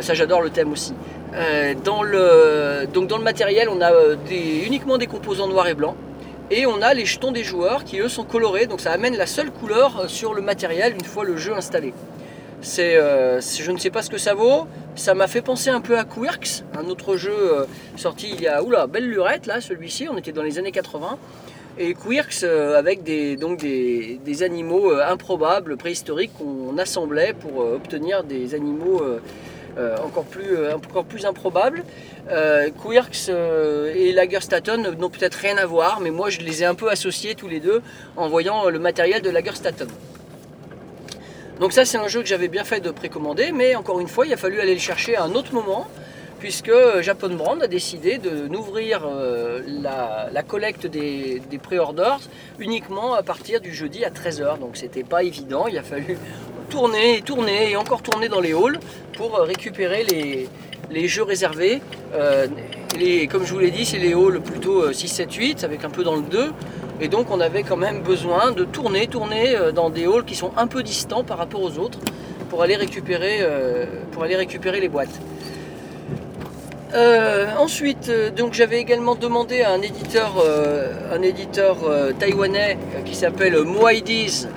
Ça 0.00 0.14
j'adore 0.14 0.40
le 0.40 0.48
thème 0.48 0.72
aussi. 0.72 0.94
Dans, 1.84 2.02
le, 2.02 2.86
donc 2.90 3.06
dans 3.06 3.18
le 3.18 3.22
matériel, 3.22 3.68
on 3.68 3.82
a 3.82 3.92
uniquement 4.66 4.96
des 4.96 5.06
composants 5.06 5.46
noir 5.46 5.68
et 5.68 5.74
blanc. 5.74 5.94
Et 6.50 6.64
on 6.64 6.80
a 6.80 6.94
les 6.94 7.04
jetons 7.04 7.32
des 7.32 7.44
joueurs 7.44 7.84
qui 7.84 7.98
eux 8.00 8.08
sont 8.08 8.24
colorés, 8.24 8.64
donc 8.64 8.80
ça 8.80 8.92
amène 8.92 9.14
la 9.14 9.26
seule 9.26 9.50
couleur 9.50 10.04
sur 10.08 10.32
le 10.32 10.40
matériel 10.40 10.94
une 10.94 11.04
fois 11.04 11.24
le 11.24 11.36
jeu 11.36 11.54
installé. 11.54 11.92
C'est, 12.64 12.96
euh, 12.96 13.42
c'est- 13.42 13.62
je 13.62 13.70
ne 13.70 13.76
sais 13.78 13.90
pas 13.90 14.00
ce 14.00 14.08
que 14.08 14.16
ça 14.16 14.32
vaut. 14.32 14.66
Ça 14.96 15.14
m'a 15.14 15.26
fait 15.26 15.42
penser 15.42 15.68
un 15.68 15.82
peu 15.82 15.98
à 15.98 16.04
Quirks, 16.04 16.64
un 16.78 16.86
autre 16.86 17.16
jeu 17.16 17.30
euh, 17.30 17.64
sorti 17.96 18.30
il 18.34 18.40
y 18.40 18.48
a 18.48 18.62
oula 18.62 18.86
belle 18.86 19.06
lurette 19.06 19.46
là, 19.46 19.60
celui-ci. 19.60 20.08
On 20.10 20.16
était 20.16 20.32
dans 20.32 20.42
les 20.42 20.58
années 20.58 20.72
80. 20.72 21.18
Et 21.78 21.92
Quirks 21.92 22.42
euh, 22.42 22.78
avec 22.78 23.02
des, 23.02 23.36
donc 23.36 23.58
des, 23.58 24.42
animaux 24.42 24.92
improbables, 24.94 25.76
préhistoriques 25.76 26.32
qu'on 26.38 26.78
assemblait 26.78 27.34
pour 27.34 27.58
obtenir 27.58 28.24
des 28.24 28.54
animaux 28.54 29.02
encore, 30.02 30.24
plus, 30.24 30.56
euh, 30.56 30.74
encore 30.74 31.04
plus 31.04 31.26
improbables. 31.26 31.84
Euh, 32.30 32.70
Quirks 32.82 33.28
et 33.94 34.12
Lagerstatten 34.12 34.96
n'ont 34.98 35.10
peut-être 35.10 35.34
rien 35.34 35.58
à 35.58 35.66
voir, 35.66 36.00
mais 36.00 36.10
moi 36.10 36.30
je 36.30 36.40
les 36.40 36.62
ai 36.62 36.66
un 36.66 36.74
peu 36.74 36.90
associés 36.90 37.34
tous 37.34 37.48
les 37.48 37.60
deux 37.60 37.82
en 38.16 38.28
voyant 38.28 38.70
le 38.70 38.78
matériel 38.78 39.20
de 39.20 39.28
Lagerstatten. 39.28 39.88
Donc 41.60 41.72
ça 41.72 41.84
c'est 41.84 41.98
un 41.98 42.08
jeu 42.08 42.20
que 42.20 42.26
j'avais 42.26 42.48
bien 42.48 42.64
fait 42.64 42.80
de 42.80 42.90
précommander, 42.90 43.52
mais 43.52 43.76
encore 43.76 44.00
une 44.00 44.08
fois 44.08 44.26
il 44.26 44.32
a 44.32 44.36
fallu 44.36 44.60
aller 44.60 44.74
le 44.74 44.80
chercher 44.80 45.16
à 45.16 45.22
un 45.24 45.32
autre 45.32 45.54
moment, 45.54 45.86
puisque 46.40 46.72
Japan 47.00 47.30
Brand 47.30 47.62
a 47.62 47.68
décidé 47.68 48.18
de 48.18 48.48
n'ouvrir 48.48 49.02
euh, 49.06 49.60
la, 49.80 50.42
collecte 50.42 50.86
des, 50.86 51.40
des 51.50 51.58
pré-orders 51.58 52.20
uniquement 52.58 53.14
à 53.14 53.22
partir 53.22 53.60
du 53.60 53.72
jeudi 53.72 54.04
à 54.04 54.10
13h. 54.10 54.58
Donc 54.58 54.76
c'était 54.76 55.04
pas 55.04 55.22
évident, 55.22 55.66
il 55.68 55.78
a 55.78 55.82
fallu 55.82 56.18
tourner 56.70 57.18
et 57.18 57.22
tourner 57.22 57.70
et 57.70 57.76
encore 57.76 58.02
tourner 58.02 58.28
dans 58.28 58.40
les 58.40 58.52
halls 58.52 58.80
pour 59.16 59.38
récupérer 59.38 60.02
les, 60.02 60.48
les 60.90 61.08
jeux 61.08 61.22
réservés. 61.22 61.80
Euh, 62.14 62.46
comme 63.30 63.44
je 63.44 63.52
vous 63.52 63.58
l'ai 63.58 63.70
dit, 63.70 63.84
c'est 63.84 63.98
les 63.98 64.12
halls 64.12 64.40
plutôt 64.40 64.82
euh, 64.82 64.92
6, 64.92 65.08
7, 65.08 65.32
8 65.32 65.64
avec 65.64 65.84
un 65.84 65.90
peu 65.90 66.04
dans 66.04 66.16
le 66.16 66.22
2. 66.22 66.52
Et 67.00 67.08
donc 67.08 67.26
on 67.30 67.40
avait 67.40 67.62
quand 67.62 67.76
même 67.76 68.02
besoin 68.02 68.52
de 68.52 68.64
tourner, 68.64 69.08
tourner 69.08 69.56
euh, 69.56 69.72
dans 69.72 69.90
des 69.90 70.04
halls 70.04 70.24
qui 70.24 70.36
sont 70.36 70.52
un 70.56 70.66
peu 70.66 70.82
distants 70.82 71.24
par 71.24 71.38
rapport 71.38 71.60
aux 71.60 71.78
autres 71.78 71.98
pour 72.50 72.62
aller 72.62 72.76
récupérer, 72.76 73.38
euh, 73.40 73.86
pour 74.12 74.22
aller 74.22 74.36
récupérer 74.36 74.80
les 74.80 74.88
boîtes. 74.88 75.20
Ensuite, 77.58 78.08
donc 78.36 78.52
j'avais 78.52 78.78
également 78.78 79.16
demandé 79.16 79.62
à 79.62 79.72
un 79.72 79.82
éditeur, 79.82 80.34
un 81.12 81.22
éditeur 81.22 81.78
taïwanais 82.20 82.78
qui 83.04 83.16
s'appelle 83.16 83.60
Moaidiz 83.64 84.48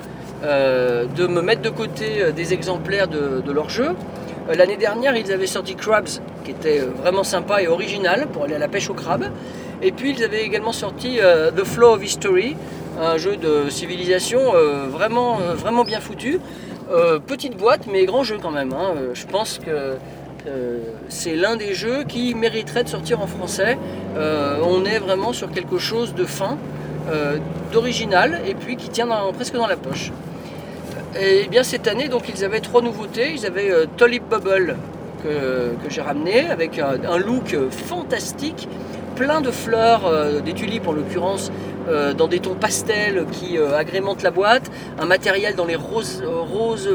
de 0.44 1.26
me 1.26 1.42
mettre 1.42 1.62
de 1.62 1.70
côté 1.70 2.32
des 2.36 2.52
exemplaires 2.54 3.08
de, 3.08 3.42
de 3.44 3.50
leur 3.50 3.68
jeu. 3.68 3.88
Euh, 4.48 4.54
L'année 4.54 4.76
dernière, 4.76 5.16
ils 5.16 5.32
avaient 5.32 5.46
sorti 5.46 5.74
Crabs, 5.74 6.08
qui 6.44 6.50
était 6.50 6.80
euh, 6.80 6.90
vraiment 7.02 7.24
sympa 7.24 7.62
et 7.62 7.68
original 7.68 8.26
pour 8.32 8.44
aller 8.44 8.54
à 8.54 8.58
la 8.58 8.68
pêche 8.68 8.90
au 8.90 8.94
crabe. 8.94 9.26
Et 9.82 9.92
puis 9.92 10.10
ils 10.10 10.24
avaient 10.24 10.42
également 10.42 10.72
sorti 10.72 11.18
euh, 11.20 11.50
The 11.50 11.64
Flow 11.64 11.94
of 11.94 12.04
History, 12.04 12.56
un 13.00 13.16
jeu 13.16 13.36
de 13.36 13.70
civilisation 13.70 14.40
vraiment, 14.90 15.38
bien 15.84 16.00
foutu. 16.00 16.40
Petite 17.28 17.56
boîte, 17.56 17.82
mais 17.86 18.04
grand 18.06 18.24
jeu 18.24 18.38
quand 18.42 18.50
même. 18.50 18.72
hein. 18.72 18.94
Je 19.14 19.24
pense 19.26 19.60
que 19.64 19.98
c'est 21.08 21.36
l'un 21.36 21.54
des 21.54 21.74
jeux 21.74 22.02
qui 22.02 22.34
mériterait 22.34 22.82
de 22.82 22.88
sortir 22.88 23.20
en 23.20 23.28
français. 23.28 23.78
On 24.16 24.84
est 24.84 24.98
vraiment 24.98 25.32
sur 25.32 25.52
quelque 25.52 25.78
chose 25.78 26.12
de 26.12 26.24
fin, 26.24 26.58
d'original, 27.72 28.40
et 28.48 28.54
puis 28.54 28.74
qui 28.74 28.88
tient 28.88 29.06
presque 29.32 29.54
dans 29.54 29.68
la 29.68 29.76
poche. 29.76 30.10
Et 31.16 31.48
bien 31.48 31.62
cette 31.62 31.86
année, 31.86 32.08
donc 32.08 32.28
ils 32.28 32.44
avaient 32.44 32.60
trois 32.60 32.82
nouveautés. 32.82 33.32
Ils 33.32 33.46
avaient 33.46 33.70
euh, 33.70 33.86
Tulip 33.96 34.28
Bubble 34.28 34.76
que, 35.22 35.88
j'ai 35.88 36.00
ramené 36.00 36.48
avec 36.48 36.78
un, 36.78 37.18
look 37.18 37.54
euh, 37.54 37.70
fantastique, 37.70 38.68
plein 39.16 39.40
de 39.40 39.50
fleurs, 39.50 40.06
euh, 40.06 40.40
des 40.40 40.52
tulipes 40.52 40.86
en 40.86 40.92
l'occurrence, 40.92 41.50
euh, 41.88 42.12
dans 42.12 42.28
des 42.28 42.40
tons 42.40 42.54
pastels 42.54 43.24
qui 43.32 43.58
agrémentent 43.58 44.22
la 44.22 44.30
boîte, 44.30 44.70
un 44.98 45.06
matériel 45.06 45.54
dans 45.54 45.64
les 45.64 45.76
roses, 45.76 46.22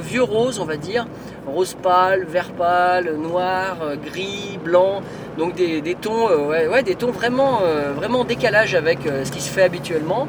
vieux 0.01 0.24
roses 0.24 0.60
on 0.60 0.65
va 0.65 0.77
dire, 0.77 1.05
rose 1.48 1.75
pâle, 1.82 2.25
vert 2.25 2.51
pâle, 2.51 3.15
noir, 3.17 3.77
gris, 4.05 4.60
blanc, 4.63 5.01
donc 5.38 5.55
des, 5.55 5.96
tons, 6.00 6.27
vraiment, 7.12 7.62
vraiment 7.96 8.20
en 8.20 8.25
décalage 8.25 8.75
avec 8.75 9.00
ce 9.24 9.32
qui 9.32 9.41
se 9.41 9.50
fait 9.50 9.63
habituellement. 9.63 10.27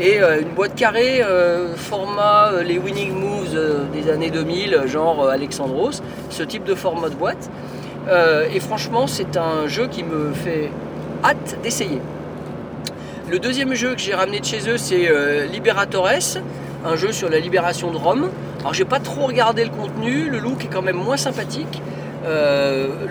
Et 0.00 0.18
euh, 0.22 0.40
une 0.40 0.48
boîte 0.48 0.74
carrée, 0.74 1.22
euh, 1.22 1.76
format 1.76 2.52
euh, 2.52 2.62
les 2.62 2.78
Winning 2.78 3.12
Moves 3.12 3.54
des 3.92 4.10
années 4.10 4.30
2000, 4.30 4.84
genre 4.86 5.28
Alexandros, 5.28 6.02
ce 6.30 6.42
type 6.42 6.64
de 6.64 6.74
format 6.74 7.10
de 7.10 7.14
boîte. 7.14 7.50
Et 8.52 8.58
franchement, 8.58 9.06
c'est 9.06 9.36
un 9.36 9.68
jeu 9.68 9.86
qui 9.86 10.02
me 10.02 10.32
fait 10.32 10.70
hâte 11.22 11.58
d'essayer. 11.62 12.00
Le 13.30 13.38
deuxième 13.38 13.72
jeu 13.74 13.94
que 13.94 14.00
j'ai 14.00 14.14
ramené 14.14 14.40
de 14.40 14.44
chez 14.44 14.68
eux, 14.68 14.78
c'est 14.78 15.08
Liberatores, 15.52 16.38
un 16.84 16.96
jeu 16.96 17.12
sur 17.12 17.28
la 17.28 17.38
libération 17.38 17.92
de 17.92 17.96
Rome. 17.96 18.30
Alors 18.60 18.74
j'ai 18.74 18.84
pas 18.84 18.98
trop 18.98 19.26
regardé 19.26 19.62
le 19.62 19.70
contenu, 19.70 20.28
le 20.28 20.40
look 20.40 20.64
est 20.64 20.68
quand 20.68 20.82
même 20.82 20.96
moins 20.96 21.18
sympathique. 21.18 21.80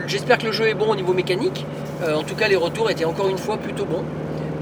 J'espère 0.05 0.37
que 0.37 0.47
le 0.47 0.51
jeu 0.51 0.67
est 0.67 0.73
bon 0.73 0.91
au 0.91 0.95
niveau 0.97 1.13
mécanique. 1.13 1.65
En 2.05 2.23
tout 2.23 2.35
cas, 2.35 2.49
les 2.49 2.57
retours 2.57 2.89
étaient 2.89 3.05
encore 3.05 3.29
une 3.29 3.37
fois 3.37 3.55
plutôt 3.55 3.85
bons. 3.85 4.03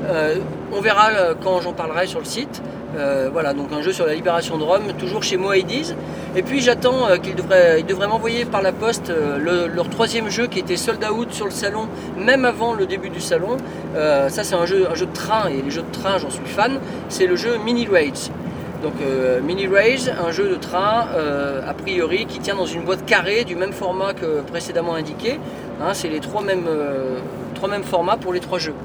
Euh, 0.08 0.36
on 0.74 0.82
verra 0.82 1.10
euh, 1.10 1.34
quand 1.44 1.62
j'en 1.62 1.74
parlerai 1.74 2.08
sur 2.08 2.20
le 2.20 2.26
site. 2.26 2.62
Euh, 2.98 3.30
voilà, 3.32 3.54
donc 3.54 3.72
un 3.74 3.82
jeu 3.82 3.92
sur 3.92 4.06
la 4.06 4.14
libération 4.14 4.58
de 4.58 4.64
Rome, 4.64 4.94
toujours 4.98 5.22
chez 5.22 5.38
Moaidiz. 5.38 5.96
Et 6.36 6.42
puis 6.42 6.62
j'attends 6.62 7.08
qu'ils 7.22 7.36
devraient, 7.36 8.08
m'envoyer 8.08 8.46
par 8.46 8.62
la 8.62 8.72
poste 8.72 9.10
le- 9.10 9.68
leur 9.68 9.90
troisième 9.90 10.30
jeu 10.30 10.48
qui 10.48 10.60
était 10.60 10.78
sold 10.78 11.04
out 11.06 11.32
sur 11.34 11.46
le 11.46 11.52
salon, 11.52 11.88
même 12.18 12.46
avant 12.46 12.74
le 12.74 12.86
début 12.86 13.10
du 13.10 13.20
salon. 13.20 13.58
Ça 13.96 14.44
c'est 14.44 14.56
un 14.56 14.66
jeu, 14.66 14.88
de 14.88 15.14
train, 15.14 15.50
et 15.50 15.62
les 15.62 15.70
jeux 15.70 15.82
de 15.84 15.92
train 15.92 16.18
j'en 16.18 16.30
suis 16.30 16.46
fan. 16.46 16.80
C'est 17.10 17.28
le 17.28 17.36
jeu 17.36 17.58
Mini 17.64 17.88
Raids. 17.92 18.32
Donc 18.84 18.94
Mini 19.44 19.68
Raids, 19.68 20.10
un 20.26 20.32
jeu 20.32 20.50
de 20.50 20.56
train 20.56 21.08
a 21.68 21.74
priori 21.74 22.26
qui 22.26 22.40
tient 22.40 22.56
dans 22.56 22.66
une 22.66 22.84
boîte 22.84 23.06
carrée 23.06 23.44
du 23.44 23.56
même 23.56 23.74
format 23.74 24.14
que 24.14 24.42
précédemment 24.42 24.96
indiqué. 24.96 25.40
Hein, 25.82 25.94
c'est 25.94 26.10
les 26.10 26.20
trois 26.20 26.42
mêmes 26.42 27.84
formats 27.84 28.18
pour 28.18 28.32
les 28.34 28.40
trois 28.40 28.60
jeux. 28.60 28.76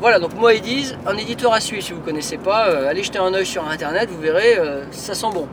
Voilà, 0.00 0.18
donc 0.18 0.32
Moediz, 0.32 0.96
un 1.06 1.14
éditeur 1.18 1.52
à 1.52 1.60
suivre 1.60 1.82
si 1.82 1.92
vous 1.92 2.00
ne 2.00 2.04
connaissez 2.04 2.38
pas, 2.38 2.68
euh, 2.70 2.88
allez 2.88 3.02
jeter 3.02 3.18
un 3.18 3.34
oeil 3.34 3.44
sur 3.44 3.68
internet, 3.68 4.08
vous 4.08 4.18
verrez, 4.18 4.56
euh, 4.56 4.82
ça 4.92 5.14
sent 5.14 5.26
bon. 5.34 5.46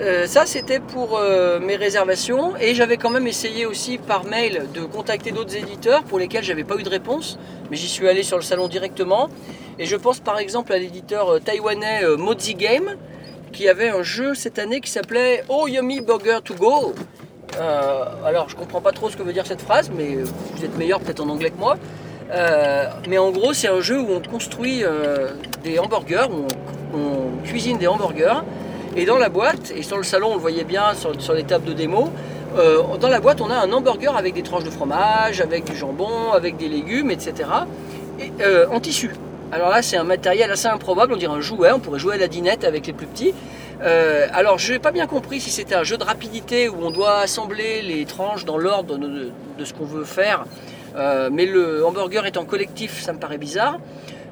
Euh, 0.00 0.26
ça 0.26 0.46
c'était 0.46 0.80
pour 0.80 1.20
mes 1.60 1.76
réservations 1.76 2.56
et 2.56 2.74
j'avais 2.74 2.96
quand 2.96 3.10
même 3.10 3.28
essayé 3.28 3.66
aussi 3.66 3.98
par 3.98 4.24
mail 4.24 4.66
de 4.74 4.80
contacter 4.80 5.30
d'autres 5.30 5.54
éditeurs 5.54 6.02
pour 6.02 6.18
lesquels 6.18 6.42
j'avais 6.42 6.64
pas 6.64 6.74
eu 6.74 6.82
de 6.82 6.88
réponse, 6.88 7.38
mais 7.70 7.76
j'y 7.76 7.86
suis 7.86 8.08
allé 8.08 8.24
sur 8.24 8.36
le 8.36 8.42
salon 8.42 8.66
directement. 8.66 9.28
Et 9.78 9.86
je 9.86 9.94
pense 9.94 10.18
par 10.18 10.40
exemple 10.40 10.72
à 10.72 10.78
l'éditeur 10.78 11.40
taïwanais 11.40 12.02
Mozi 12.18 12.56
Game 12.56 12.96
qui 13.52 13.68
avait 13.68 13.90
un 13.90 14.02
jeu 14.02 14.34
cette 14.34 14.58
année 14.58 14.80
qui 14.80 14.90
s'appelait 14.90 15.44
Oh 15.48 15.68
Yummy 15.68 16.00
Burger 16.00 16.38
to 16.44 16.54
Go. 16.54 16.94
Alors 18.24 18.48
je 18.48 18.56
comprends 18.56 18.80
pas 18.80 18.90
trop 18.90 19.08
ce 19.08 19.16
que 19.16 19.22
veut 19.22 19.32
dire 19.32 19.46
cette 19.46 19.62
phrase, 19.62 19.92
mais 19.96 20.16
vous 20.16 20.64
êtes 20.64 20.76
meilleur 20.76 20.98
peut-être 20.98 21.20
en 21.20 21.28
anglais 21.28 21.50
que 21.50 21.60
moi. 21.60 21.76
Euh, 22.32 22.86
mais 23.08 23.18
en 23.18 23.30
gros, 23.30 23.52
c'est 23.52 23.68
un 23.68 23.80
jeu 23.80 24.00
où 24.00 24.08
on 24.10 24.20
construit 24.20 24.82
euh, 24.82 25.30
des 25.62 25.78
hamburgers, 25.78 26.26
où 26.30 26.46
on, 26.96 27.44
cuisine 27.44 27.78
des 27.78 27.86
hamburgers. 27.86 28.42
Et 28.96 29.04
dans 29.04 29.18
la 29.18 29.28
boîte, 29.28 29.72
et 29.76 29.82
sur 29.82 29.96
le 29.96 30.04
salon, 30.04 30.28
on 30.30 30.34
le 30.34 30.40
voyait 30.40 30.64
bien 30.64 30.94
sur, 30.94 31.34
les 31.34 31.44
tables 31.44 31.66
de 31.66 31.72
démo, 31.72 32.10
euh, 32.56 32.96
dans 33.00 33.08
la 33.08 33.20
boîte, 33.20 33.40
on 33.40 33.50
a 33.50 33.56
un 33.56 33.72
hamburger 33.72 34.16
avec 34.16 34.34
des 34.34 34.42
tranches 34.42 34.64
de 34.64 34.70
fromage, 34.70 35.40
avec 35.40 35.64
du 35.64 35.76
jambon, 35.76 36.32
avec 36.32 36.56
des 36.56 36.68
légumes, 36.68 37.10
etc. 37.10 37.34
Et, 38.20 38.30
en 38.70 38.80
tissu. 38.80 39.10
Alors 39.52 39.70
là, 39.70 39.82
c'est 39.82 39.96
un 39.96 40.04
matériel 40.04 40.50
assez 40.50 40.68
improbable, 40.68 41.14
on 41.14 41.16
dirait 41.16 41.34
un 41.34 41.40
jouet, 41.40 41.72
on 41.72 41.80
pourrait 41.80 41.98
jouer 41.98 42.14
à 42.14 42.18
la 42.18 42.28
dinette 42.28 42.64
avec 42.64 42.86
les 42.86 42.92
plus 42.92 43.06
petits. 43.06 43.34
Alors, 44.32 44.58
je 44.58 44.72
n'ai 44.72 44.78
pas 44.78 44.92
bien 44.92 45.06
compris 45.06 45.40
si 45.40 45.50
c'était 45.50 45.74
un 45.74 45.82
jeu 45.82 45.96
de 45.96 46.04
rapidité 46.04 46.68
où 46.68 46.76
on 46.80 46.90
doit 46.90 47.18
assembler 47.18 47.82
les 47.82 48.04
tranches 48.04 48.44
dans 48.44 48.56
l'ordre 48.56 48.96
de 48.96 49.64
ce 49.64 49.74
qu'on 49.74 49.84
veut 49.84 50.04
faire. 50.04 50.44
Euh, 50.96 51.28
mais 51.32 51.46
le 51.46 51.84
hamburger 51.84 52.26
étant 52.26 52.44
collectif, 52.44 53.02
ça 53.02 53.12
me 53.12 53.18
paraît 53.18 53.38
bizarre. 53.38 53.78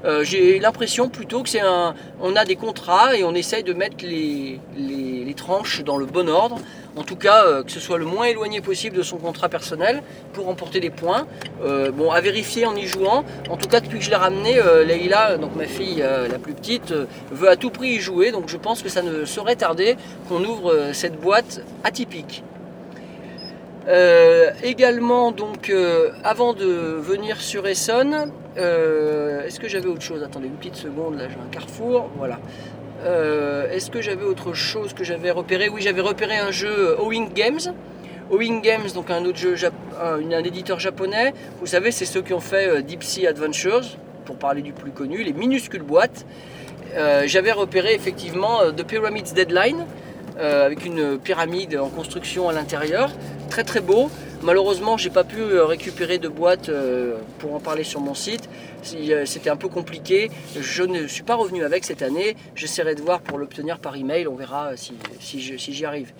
Euh, 0.04 0.24
j'ai 0.24 0.58
l'impression 0.58 1.08
plutôt 1.08 1.42
que 1.44 1.48
c'est 1.48 1.60
un. 1.60 1.94
On 2.20 2.34
a 2.34 2.44
des 2.44 2.56
contrats 2.56 3.14
et 3.16 3.22
on 3.22 3.34
essaye 3.34 3.62
de 3.62 3.72
mettre 3.72 3.98
les, 4.04 4.58
les- 4.76 5.22
tranches 5.34 5.82
dans 5.82 5.96
le 5.96 6.04
bon 6.04 6.28
ordre. 6.28 6.58
En 6.94 7.04
tout 7.04 7.16
cas, 7.16 7.46
euh, 7.46 7.62
que 7.62 7.70
ce 7.72 7.80
soit 7.80 7.96
le 7.98 8.04
moins 8.04 8.26
éloigné 8.26 8.60
possible 8.60 8.94
de 8.96 9.02
son 9.02 9.16
contrat 9.16 9.48
personnel 9.48 10.02
pour 10.34 10.44
remporter 10.44 10.78
des 10.78 10.90
points. 10.90 11.26
Bon, 11.96 12.10
à 12.10 12.20
vérifier 12.20 12.66
en 12.66 12.76
y 12.76 12.86
jouant. 12.86 13.24
En 13.48 13.56
tout 13.56 13.66
cas, 13.66 13.80
depuis 13.80 13.98
que 13.98 14.04
je 14.04 14.10
l'ai 14.10 14.16
ramené, 14.16 14.60
Leïla, 14.86 15.38
donc 15.38 15.56
ma 15.56 15.64
fille 15.64 16.00
la 16.04 16.38
plus 16.38 16.52
petite, 16.52 16.92
veut 17.30 17.48
à 17.48 17.56
tout 17.56 17.70
prix 17.70 17.92
y 17.94 17.98
jouer. 17.98 18.30
Donc 18.30 18.48
je 18.48 18.58
pense 18.58 18.82
que 18.82 18.90
ça 18.90 19.00
ne 19.00 19.24
saurait 19.24 19.56
tarder 19.56 19.96
qu'on 20.28 20.44
ouvre 20.44 20.90
cette 20.92 21.18
boîte 21.18 21.62
atypique. 21.82 22.44
Euh, 23.88 24.50
également, 24.62 25.32
donc, 25.32 25.68
euh, 25.68 26.10
avant 26.22 26.52
de 26.52 26.66
venir 26.66 27.40
sur 27.40 27.66
Essonne, 27.66 28.30
euh, 28.56 29.44
est-ce 29.44 29.58
que 29.58 29.68
j'avais 29.68 29.88
autre 29.88 30.02
chose? 30.02 30.22
Attendez 30.22 30.46
une 30.46 30.54
petite 30.54 30.76
seconde, 30.76 31.18
là 31.18 31.28
j'ai 31.28 31.34
un 31.34 31.50
carrefour, 31.50 32.10
voilà. 32.16 32.38
Est-ce 33.72 33.90
que 33.90 34.00
j'avais 34.00 34.24
autre 34.24 34.54
chose 34.54 34.92
que 34.92 35.02
j'avais 35.02 35.32
repéré? 35.32 35.68
Oui, 35.68 35.82
j'avais 35.82 36.02
repéré 36.02 36.36
un 36.36 36.52
jeu 36.52 36.96
Owing 37.00 37.32
Games. 37.34 37.74
Owing 38.30 38.62
Games, 38.62 38.88
donc 38.94 39.10
un 39.10 39.24
autre 39.24 39.38
jeu, 39.38 39.56
un, 40.00 40.44
éditeur 40.44 40.78
japonais. 40.78 41.34
Vous 41.58 41.66
savez, 41.66 41.90
c'est 41.90 42.04
ceux 42.04 42.22
qui 42.22 42.32
ont 42.32 42.40
fait 42.40 42.80
Deep 42.84 43.02
Sea 43.02 43.26
Adventures, 43.26 43.98
pour 44.24 44.36
parler 44.36 44.62
du 44.62 44.72
plus 44.72 44.92
connu, 44.92 45.24
les 45.24 45.32
minuscules 45.32 45.82
boîtes. 45.82 46.24
J'avais 47.24 47.50
repéré 47.50 47.92
effectivement 47.92 48.70
The 48.70 48.84
Pyramids 48.84 49.32
Deadline, 49.34 49.84
avec 50.38 50.86
une 50.86 51.18
pyramide 51.18 51.76
en 51.76 51.88
construction 51.88 52.48
à 52.48 52.52
l'intérieur. 52.52 53.10
Très 53.52 53.64
très 53.64 53.80
beau. 53.80 54.10
Malheureusement, 54.40 54.96
j'ai 54.96 55.10
pas 55.10 55.24
pu 55.24 55.38
euh, 55.38 55.66
récupérer 55.66 56.16
de 56.16 56.28
boîte 56.28 56.70
euh, 56.70 57.18
pour 57.38 57.54
en 57.54 57.60
parler 57.60 57.84
sur 57.84 58.00
mon 58.00 58.14
site. 58.14 58.48
Si, 58.82 59.12
euh, 59.12 59.26
C'était 59.26 59.50
un 59.50 59.58
peu 59.58 59.68
compliqué. 59.68 60.30
Je 60.58 60.82
ne 60.82 61.06
suis 61.06 61.22
pas 61.22 61.34
revenu 61.34 61.62
avec 61.62 61.84
cette 61.84 62.00
année. 62.00 62.34
J'essaierai 62.54 62.94
de 62.94 63.02
voir 63.02 63.20
pour 63.20 63.36
l'obtenir 63.36 63.78
par 63.78 63.94
email. 63.94 64.26
On 64.26 64.36
verra 64.36 64.74
si, 64.78 64.94
si 65.20 65.38
j'y 65.74 65.84
arrive. 65.84 66.14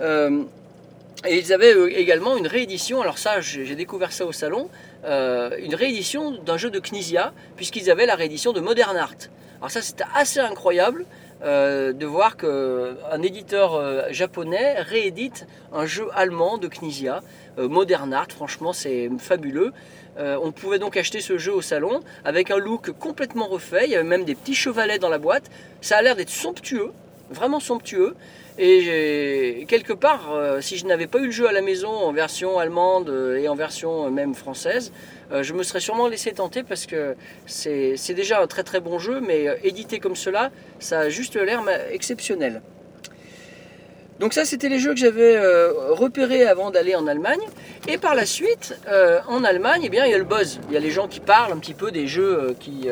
Et 0.00 1.38
ils 1.38 1.52
avaient 1.52 1.76
également 1.92 2.36
une 2.36 2.48
réédition, 2.48 3.02
alors 3.02 3.18
ça 3.18 3.40
j'ai 3.40 3.74
découvert 3.76 4.12
ça 4.12 4.26
au 4.26 4.32
salon, 4.32 4.68
une 5.04 5.74
réédition 5.74 6.32
d'un 6.44 6.56
jeu 6.56 6.70
de 6.70 6.80
Knizia, 6.80 7.32
puisqu'ils 7.56 7.90
avaient 7.90 8.06
la 8.06 8.14
réédition 8.14 8.52
de 8.52 8.60
Modern 8.60 8.96
Art. 8.96 9.28
Alors 9.58 9.70
ça 9.70 9.82
c'était 9.82 10.04
assez 10.14 10.38
incroyable 10.38 11.06
euh, 11.42 11.92
de 11.92 12.04
voir 12.04 12.36
qu'un 12.36 13.22
éditeur 13.22 13.74
euh, 13.74 14.02
japonais 14.10 14.74
réédite 14.80 15.46
un 15.72 15.86
jeu 15.86 16.08
allemand 16.12 16.58
de 16.58 16.66
Knizia, 16.66 17.22
euh, 17.60 17.68
Modern 17.68 18.12
Art, 18.12 18.26
franchement 18.30 18.72
c'est 18.72 19.08
fabuleux. 19.18 19.72
On 20.20 20.50
pouvait 20.50 20.80
donc 20.80 20.96
acheter 20.96 21.20
ce 21.20 21.38
jeu 21.38 21.54
au 21.54 21.62
salon 21.62 22.00
avec 22.24 22.50
un 22.50 22.56
look 22.56 22.90
complètement 22.90 23.46
refait, 23.46 23.84
il 23.84 23.92
y 23.92 23.94
avait 23.94 24.02
même 24.02 24.24
des 24.24 24.34
petits 24.34 24.56
chevalets 24.56 24.98
dans 24.98 25.08
la 25.08 25.18
boîte, 25.18 25.44
ça 25.80 25.96
a 25.96 26.02
l'air 26.02 26.16
d'être 26.16 26.28
somptueux, 26.28 26.90
vraiment 27.30 27.60
somptueux. 27.60 28.16
Et 28.58 29.64
quelque 29.68 29.92
part, 29.92 30.34
si 30.60 30.76
je 30.76 30.86
n'avais 30.86 31.06
pas 31.06 31.20
eu 31.20 31.26
le 31.26 31.30
jeu 31.30 31.48
à 31.48 31.52
la 31.52 31.62
maison 31.62 31.90
en 31.90 32.12
version 32.12 32.58
allemande 32.58 33.14
et 33.38 33.48
en 33.48 33.54
version 33.54 34.10
même 34.10 34.34
française, 34.34 34.92
euh, 35.30 35.42
je 35.42 35.52
me 35.52 35.62
serais 35.62 35.80
sûrement 35.80 36.08
laissé 36.08 36.32
tenter 36.32 36.62
parce 36.62 36.86
que 36.86 37.14
c'est 37.46 38.14
déjà 38.14 38.40
un 38.40 38.46
très 38.46 38.62
très 38.62 38.80
bon 38.80 38.98
jeu, 38.98 39.20
mais 39.20 39.48
euh, 39.48 39.56
édité 39.62 39.98
comme 39.98 40.16
cela, 40.16 40.50
ça 40.78 41.00
a 41.00 41.08
juste 41.08 41.36
l'air 41.36 41.62
exceptionnel. 41.90 42.62
Donc 44.20 44.32
ça, 44.32 44.44
c'était 44.44 44.68
les 44.68 44.80
jeux 44.80 44.94
que 44.94 44.98
j'avais 44.98 45.36
euh, 45.36 45.92
repérés 45.92 46.44
avant 46.44 46.70
d'aller 46.70 46.96
en 46.96 47.06
Allemagne. 47.06 47.40
Et 47.86 47.98
par 47.98 48.14
la 48.14 48.26
suite, 48.26 48.74
en 49.28 49.44
Allemagne, 49.44 49.82
eh 49.84 49.88
bien, 49.88 50.04
il 50.04 50.10
y 50.10 50.14
a 50.14 50.18
le 50.18 50.24
buzz. 50.24 50.58
Il 50.68 50.74
y 50.74 50.76
a 50.76 50.80
les 50.80 50.90
gens 50.90 51.06
qui 51.06 51.20
parlent 51.20 51.52
un 51.52 51.58
petit 51.58 51.74
peu 51.74 51.92
des 51.92 52.08
jeux 52.08 52.56
qui, 52.58 52.88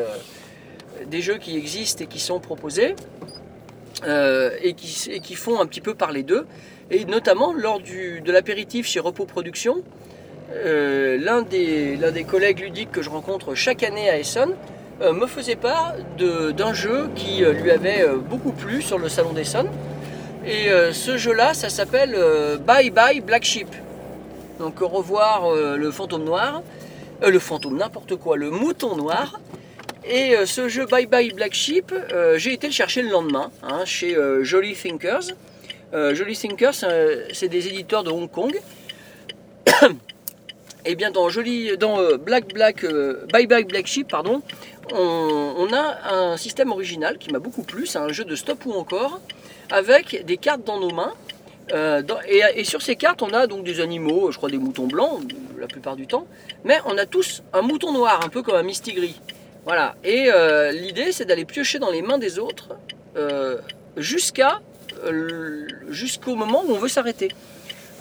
des 1.07 1.21
jeux 1.21 1.37
qui 1.37 1.57
existent 1.57 2.05
et 2.05 2.07
qui 2.07 2.21
sont 2.21 2.39
proposés 2.39 2.95
et, 4.05 4.75
qui, 4.75 5.11
et 5.11 5.21
qui 5.21 5.35
font 5.35 5.61
un 5.61 5.67
petit 5.67 5.81
peu 5.81 5.95
parler 5.95 6.23
d'eux. 6.23 6.47
Et 6.93 7.05
notamment 7.05 7.53
lors 7.53 7.81
du, 7.81 8.21
de 8.21 8.31
l'apéritif 8.31 8.87
chez 8.87 9.01
Repos 9.01 9.27
Productions, 9.27 9.83
euh, 10.55 11.19
l'un 11.19 11.43
des, 11.43 12.25
collègues 12.29 12.61
ludiques 12.61 12.93
que 12.93 13.03
je 13.03 13.11
rencontre 13.11 13.55
chaque 13.55 13.83
année 13.83 14.09
à 14.09 14.19
Essonne 14.19 14.55
euh, 15.03 15.13
me 15.13 15.27
faisait 15.27 15.57
part 15.57 15.95
d'un 16.19 16.73
jeu 16.73 17.09
qui 17.17 17.45
euh, 17.45 17.53
lui 17.53 17.71
avait 17.71 18.07
beaucoup 18.29 18.53
plu 18.53 18.81
sur 18.81 18.99
le 18.99 19.09
salon 19.09 19.33
d'Essonne. 19.33 19.69
Et 20.47 20.69
ce 20.93 21.17
jeu-là, 21.17 21.55
ça 21.55 21.69
s'appelle 21.69 22.17
Bye 22.65 22.91
Bye 22.91 23.21
Black 23.21 23.43
Sheep. 23.43 23.67
Donc 24.61 24.79
revoir 24.79 25.53
le 25.53 25.91
fantôme 25.91 26.23
noir, 26.23 26.63
le 27.21 27.39
fantôme 27.41 27.77
n'importe 27.79 28.15
quoi, 28.15 28.37
le 28.37 28.53
mouton 28.53 28.95
noir. 28.95 29.41
Et 30.09 30.37
ce 30.45 30.69
jeu 30.69 30.87
Bye 30.87 31.07
Bye 31.07 31.33
Black 31.33 31.53
Sheep, 31.53 31.93
j'ai 32.37 32.53
été 32.53 32.69
le 32.69 32.73
chercher 32.73 33.03
le 33.03 33.11
lendemain 33.11 33.51
hein, 33.65 33.85
chez 33.85 34.17
Jolly 34.43 34.75
Thinkers. 34.75 35.33
Jolly 35.93 36.37
Thinkers, 36.37 36.85
c'est 37.33 37.49
des 37.49 37.67
éditeurs 37.67 38.05
de 38.05 38.11
Hong 38.11 38.31
Kong. 38.31 38.57
Et 40.87 40.95
bien 40.95 41.11
dans 41.11 41.29
Jolly, 41.29 41.77
dans 41.77 42.01
euh, 42.01 42.17
Black 42.17 42.55
Black 42.55 42.85
euh, 42.85 43.27
Bye 43.33 43.49
Bye 43.49 43.65
Black 43.65 43.89
Sheep, 43.89 44.09
pardon, 44.09 44.41
on, 44.93 45.69
a 45.73 46.15
un 46.15 46.37
système 46.37 46.71
original 46.71 47.19
qui 47.19 47.33
m'a 47.33 47.41
beaucoup 47.41 47.65
plu. 47.65 47.87
C'est 47.87 47.99
un 47.99 48.11
jeu 48.11 48.25
de 48.25 48.37
stop 48.37 48.65
ou 48.67 48.73
encore 48.73 49.21
avec 49.69 50.25
des 50.25 50.37
cartes 50.37 50.63
dans 50.65 50.79
nos 50.79 50.93
mains. 50.93 51.13
Euh, 51.73 52.03
et, 52.29 52.63
sur 52.63 52.83
ces 52.83 52.95
cartes, 52.95 53.21
on 53.23 53.31
a 53.31 53.49
donc 53.49 53.65
des 53.65 53.81
animaux, 53.81 54.31
je 54.31 54.37
crois 54.37 54.49
des 54.49 54.59
moutons 54.59 54.87
blancs 54.87 55.23
la 55.59 55.67
plupart 55.67 55.97
du 55.97 56.07
temps, 56.07 56.29
mais 56.65 56.79
on 56.85 56.97
a 56.97 57.07
tous 57.07 57.43
un 57.53 57.63
mouton 57.63 57.93
noir, 57.93 58.21
un 58.25 58.29
peu 58.29 58.43
comme 58.43 58.55
un 58.55 58.63
mistigris. 58.63 59.21
Voilà. 59.65 59.97
Et 60.05 60.31
l'idée, 60.73 61.11
c'est 61.11 61.25
d'aller 61.25 61.45
piocher 61.45 61.81
dans 61.81 61.91
les 61.91 62.03
mains 62.03 62.19
des 62.19 62.39
autres 62.39 62.69
jusqu'à 63.97 64.61
jusqu'au 65.89 66.37
moment 66.37 66.63
où 66.65 66.73
on 66.73 66.79
veut 66.79 66.89
s'arrêter. 66.89 67.31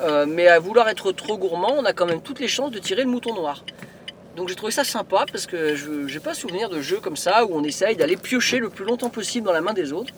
Euh, 0.01 0.25
mais 0.27 0.47
à 0.47 0.59
vouloir 0.59 0.89
être 0.89 1.11
trop 1.11 1.37
gourmand, 1.37 1.73
on 1.77 1.85
a 1.85 1.93
quand 1.93 2.05
même 2.05 2.21
toutes 2.21 2.39
les 2.39 2.47
chances 2.47 2.71
de 2.71 2.79
tirer 2.79 3.03
le 3.03 3.09
mouton 3.09 3.33
noir. 3.33 3.63
Donc 4.35 4.49
j'ai 4.49 4.55
trouvé 4.55 4.71
ça 4.71 4.83
sympa 4.83 5.25
parce 5.31 5.45
que 5.45 5.75
je 5.75 5.89
n'ai 5.89 6.19
pas 6.19 6.33
souvenir 6.33 6.69
de 6.69 6.81
jeu 6.81 6.99
comme 6.99 7.15
ça 7.15 7.45
où 7.45 7.55
on 7.55 7.63
essaye 7.63 7.95
d'aller 7.95 8.17
piocher 8.17 8.59
le 8.59 8.69
plus 8.69 8.83
longtemps 8.83 9.09
possible 9.09 9.45
dans 9.45 9.53
la 9.53 9.61
main 9.61 9.73
des 9.73 9.93
autres, 9.93 10.13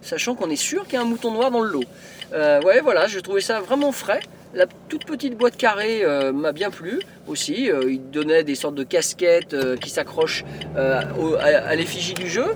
sachant 0.00 0.34
qu'on 0.34 0.48
est 0.48 0.56
sûr 0.56 0.84
qu'il 0.84 0.94
y 0.94 0.96
a 0.96 1.02
un 1.02 1.04
mouton 1.04 1.30
noir 1.32 1.50
dans 1.50 1.60
le 1.60 1.68
lot. 1.68 1.84
Euh, 2.32 2.62
ouais, 2.62 2.80
voilà, 2.80 3.06
j'ai 3.06 3.20
trouvé 3.20 3.42
ça 3.42 3.60
vraiment 3.60 3.92
frais. 3.92 4.20
La 4.54 4.64
toute 4.88 5.04
petite 5.04 5.36
boîte 5.36 5.58
carrée 5.58 6.02
euh, 6.02 6.32
m'a 6.32 6.52
bien 6.52 6.70
plu 6.70 7.00
aussi. 7.26 7.70
Euh, 7.70 7.90
il 7.90 8.10
donnait 8.10 8.44
des 8.44 8.54
sortes 8.54 8.74
de 8.74 8.82
casquettes 8.82 9.52
euh, 9.52 9.76
qui 9.76 9.90
s'accrochent 9.90 10.44
à, 10.76 11.76
l'effigie 11.76 12.14
du 12.14 12.28
jeu. 12.28 12.46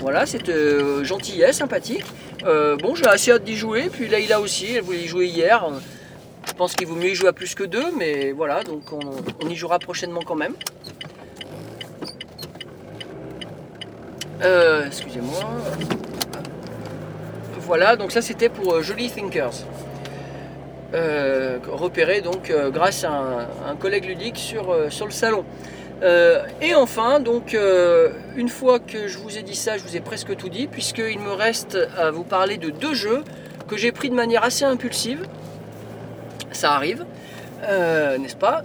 Voilà, 0.00 0.26
c'était 0.26 1.04
gentillet, 1.04 1.52
sympathique. 1.52 2.04
Bon, 2.44 2.94
j'ai 2.94 3.06
assez 3.06 3.30
hâte 3.30 3.44
d'y 3.44 3.56
jouer. 3.56 3.88
Puis 3.90 4.08
là, 4.08 4.18
il 4.18 4.32
a 4.32 4.40
aussi, 4.40 4.74
elle 4.74 4.82
voulait 4.82 4.98
y 4.98 5.06
jouer 5.06 5.26
hier. 5.26 5.70
Je 6.46 6.52
pense 6.52 6.74
qu'il 6.74 6.86
vaut 6.86 6.96
mieux 6.96 7.10
y 7.10 7.14
jouer 7.14 7.28
à 7.28 7.32
plus 7.32 7.54
que 7.54 7.64
deux, 7.64 7.86
mais 7.96 8.32
voilà, 8.32 8.62
donc 8.62 8.92
on, 8.92 9.00
on 9.44 9.48
y 9.48 9.56
jouera 9.56 9.78
prochainement 9.78 10.20
quand 10.24 10.34
même. 10.34 10.54
Excusez-moi. 14.86 15.40
Voilà, 17.60 17.96
donc 17.96 18.12
ça 18.12 18.22
c'était 18.22 18.48
pour 18.48 18.82
Jolly 18.82 19.10
Thinkers. 19.10 19.64
Euh, 20.94 21.58
repéré 21.68 22.20
donc 22.20 22.48
euh, 22.48 22.70
grâce 22.70 23.02
à 23.02 23.10
un, 23.68 23.74
collègue 23.74 24.04
ludique 24.04 24.38
sur, 24.38 24.70
euh, 24.70 24.88
sur 24.88 25.06
le 25.06 25.12
salon. 25.12 25.44
Et 26.60 26.74
enfin, 26.74 27.20
donc, 27.20 27.56
une 28.36 28.50
fois 28.50 28.78
que 28.78 29.08
je 29.08 29.16
vous 29.16 29.38
ai 29.38 29.42
dit 29.42 29.54
ça, 29.54 29.78
je 29.78 29.82
vous 29.82 29.96
ai 29.96 30.00
presque 30.00 30.36
tout 30.36 30.50
dit, 30.50 30.66
puisqu'il 30.66 31.18
me 31.18 31.32
reste 31.32 31.78
à 31.96 32.10
vous 32.10 32.22
parler 32.22 32.58
de 32.58 32.68
deux 32.68 32.92
jeux 32.92 33.24
que 33.66 33.78
j'ai 33.78 33.92
pris 33.92 34.10
de 34.10 34.14
manière 34.14 34.44
assez 34.44 34.66
impulsive. 34.66 35.26
Ça 36.52 36.72
arrive, 36.72 37.06
n'est-ce 37.62 38.36
pas? 38.36 38.62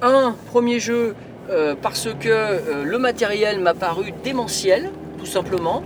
Un 0.00 0.36
premier 0.46 0.78
jeu 0.78 1.16
parce 1.82 2.08
que 2.20 2.84
le 2.84 2.98
matériel 2.98 3.58
m'a 3.58 3.74
paru 3.74 4.14
démentiel, 4.22 4.90
tout 5.18 5.26
simplement. 5.26 5.82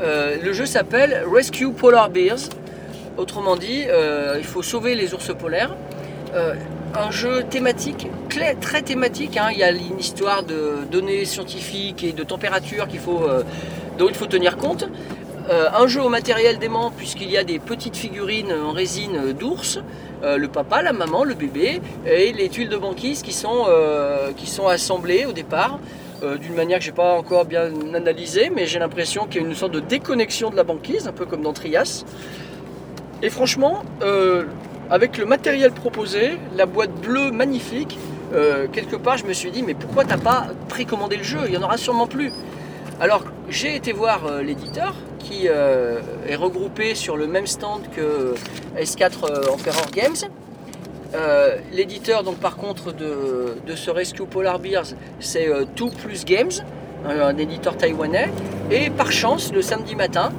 Le 0.00 0.52
jeu 0.52 0.64
s'appelle 0.64 1.24
Rescue 1.28 1.72
Polar 1.72 2.08
Bears. 2.08 2.50
Autrement 3.18 3.56
dit, 3.56 3.82
euh, 3.88 4.36
il 4.38 4.44
faut 4.44 4.62
sauver 4.62 4.94
les 4.94 5.12
ours 5.12 5.34
polaires. 5.36 5.74
Euh, 6.34 6.54
un 6.94 7.10
jeu 7.10 7.42
thématique, 7.42 8.06
très 8.28 8.82
thématique. 8.82 9.36
hein. 9.36 9.48
Il 9.50 9.58
y 9.58 9.64
a 9.64 9.72
une 9.72 9.98
histoire 9.98 10.44
de 10.44 10.84
données 10.88 11.24
scientifiques 11.24 12.04
et 12.04 12.12
de 12.12 12.22
température 12.22 12.86
qu'il 12.86 13.00
faut, 13.00 13.24
euh, 13.24 13.42
dont 13.98 14.08
il 14.08 14.14
faut 14.14 14.26
tenir 14.26 14.56
compte. 14.56 14.88
Un 15.50 15.86
jeu 15.86 16.02
au 16.02 16.10
matériel 16.10 16.58
dément 16.58 16.90
puisqu'il 16.94 17.30
y 17.30 17.38
a 17.38 17.42
des 17.42 17.58
petites 17.58 17.96
figurines 17.96 18.52
en 18.52 18.70
résine 18.70 19.32
d'ours, 19.32 19.80
le 20.22 20.46
papa, 20.46 20.82
la 20.82 20.92
maman, 20.92 21.24
le 21.24 21.32
bébé 21.32 21.80
et 22.04 22.34
les 22.34 22.50
tuiles 22.50 22.68
de 22.68 22.76
banquise 22.76 23.22
qui 23.22 23.32
sont, 23.32 23.64
assemblées 24.68 25.24
au 25.24 25.32
départ. 25.32 25.78
d'une 26.38 26.54
manière 26.54 26.80
que 26.80 26.84
j'ai 26.84 26.92
pas 26.92 27.14
encore 27.14 27.46
bien 27.46 27.70
analysée, 27.94 28.50
mais 28.54 28.66
j'ai 28.66 28.78
l'impression 28.78 29.24
qu'il 29.24 29.40
y 29.40 29.44
a 29.44 29.48
une 29.48 29.54
sorte 29.54 29.72
de 29.72 29.80
déconnexion 29.80 30.50
de 30.50 30.56
la 30.56 30.64
banquise, 30.64 31.08
un 31.08 31.12
peu 31.12 31.24
comme 31.24 31.40
dans 31.40 31.54
Trias. 31.54 32.04
Et 33.22 33.30
franchement, 33.30 33.82
euh, 34.02 34.44
avec 34.90 35.18
le 35.18 35.26
matériel 35.26 35.72
proposé, 35.72 36.38
la 36.56 36.66
boîte 36.66 36.92
bleue 37.00 37.30
magnifique, 37.30 37.98
euh, 38.32 38.66
quelque 38.70 38.96
part 38.96 39.16
je 39.16 39.24
me 39.24 39.32
suis 39.32 39.50
dit 39.50 39.62
mais 39.62 39.74
pourquoi 39.74 40.04
t'as 40.04 40.18
pas 40.18 40.48
précommandé 40.68 41.16
le 41.16 41.24
jeu? 41.24 41.40
Il 41.46 41.54
y 41.54 41.56
en 41.56 41.62
aura 41.62 41.76
sûrement 41.76 42.06
plus. 42.06 42.32
Alors 43.00 43.24
j'ai 43.48 43.74
été 43.74 43.92
voir 43.92 44.26
euh, 44.26 44.42
l'éditeur 44.42 44.94
qui 45.18 45.46
est 45.46 46.36
regroupé 46.36 46.94
sur 46.94 47.16
le 47.16 47.26
même 47.26 47.46
stand 47.46 47.82
que 47.94 48.34
S4 48.78 49.12
euh, 49.24 49.52
Emperor 49.52 49.90
Games. 49.92 50.16
L'éditeur 51.72 52.22
donc 52.22 52.36
par 52.36 52.56
contre 52.56 52.92
de, 52.92 53.56
de 53.66 53.74
ce 53.74 53.90
Rescue 53.90 54.24
Polar 54.24 54.58
Bears 54.58 54.94
c'est 55.20 55.48
euh, 55.48 55.64
2 55.76 55.90
Plus 55.90 56.24
Games, 56.24 56.50
un 57.06 57.36
éditeur 57.36 57.76
taïwanais. 57.76 58.30
Et 58.70 58.90
par 58.90 59.12
chance 59.12 59.52
le 59.52 59.62
samedi 59.62 59.96
matin 59.96 60.30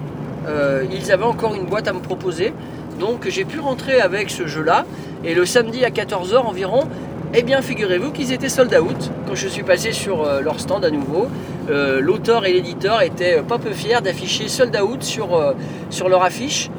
euh, 0.50 0.84
ils 0.92 1.12
avaient 1.12 1.24
encore 1.24 1.54
une 1.56 1.66
boîte 1.66 1.88
à 1.88 1.94
me 1.94 2.00
proposer. 2.00 2.54
Donc 3.00 3.28
j'ai 3.30 3.46
pu 3.46 3.60
rentrer 3.60 4.02
avec 4.02 4.30
ce 4.30 4.48
jeu 4.48 4.64
là. 4.64 4.86
Et 5.24 5.34
le 5.34 5.46
samedi 5.46 5.86
à 5.86 5.90
14h 5.90 6.38
environ, 6.38 6.88
eh 7.34 7.44
bien 7.44 7.62
figurez-vous 7.62 8.12
qu'ils 8.12 8.32
étaient 8.34 8.50
sold 8.50 8.74
out 8.76 9.12
quand 9.28 9.36
je 9.36 9.48
suis 9.48 9.64
passé 9.64 9.92
sur 9.92 10.24
euh, 10.24 10.42
leur 10.42 10.60
stand 10.60 10.84
à 10.84 10.90
nouveau. 10.90 11.28
Euh, 11.70 12.02
L'auteur 12.02 12.46
et 12.46 12.54
l'éditeur 12.54 13.02
étaient 13.02 13.42
pas 13.42 13.60
peu 13.60 13.72
fiers 13.72 14.02
d'afficher 14.02 14.48
sold 14.48 14.76
out 14.82 15.04
sur, 15.04 15.56
sur 15.90 16.10
leur 16.10 16.24
affiche 16.24 16.70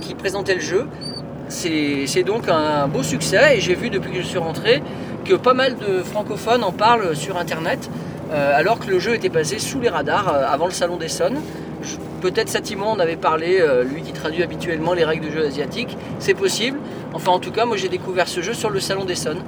qui 0.00 0.14
présentait 0.14 0.54
le 0.54 0.60
jeu. 0.60 0.86
C'est 1.48 2.22
donc 2.24 2.48
un 2.48 2.86
beau 2.86 3.02
succès 3.02 3.56
et 3.56 3.60
j'ai 3.60 3.74
vu 3.74 3.90
depuis 3.90 4.12
que 4.12 4.18
je 4.18 4.26
suis 4.26 4.38
rentré 4.38 4.80
que 5.24 5.34
pas 5.34 5.54
mal 5.54 5.74
de 5.76 6.04
francophones 6.04 6.62
en 6.62 6.70
parlent 6.70 7.16
sur 7.16 7.36
internet 7.36 7.90
alors 8.32 8.78
que 8.78 8.88
le 8.88 9.00
jeu 9.00 9.14
était 9.14 9.28
passé 9.28 9.58
sous 9.58 9.80
les 9.80 9.88
radars 9.88 10.28
avant 10.28 10.66
le 10.66 10.72
salon 10.72 10.96
d'Essonne. 10.96 11.38
Peut-être 12.20 12.48
Satimon 12.48 12.86
en 12.86 12.98
avait 12.98 13.16
parlé, 13.16 13.58
euh, 13.60 13.84
lui 13.84 14.02
qui 14.02 14.12
traduit 14.12 14.42
habituellement 14.42 14.94
les 14.94 15.04
règles 15.04 15.26
de 15.26 15.30
jeu 15.30 15.46
asiatiques, 15.46 15.96
c'est 16.18 16.34
possible. 16.34 16.78
Enfin 17.12 17.32
en 17.32 17.38
tout 17.38 17.52
cas 17.52 17.64
moi 17.64 17.76
j'ai 17.76 17.88
découvert 17.88 18.28
ce 18.28 18.40
jeu 18.40 18.54
sur 18.54 18.70
le 18.70 18.80
salon 18.80 19.04
d'Essonne 19.04 19.42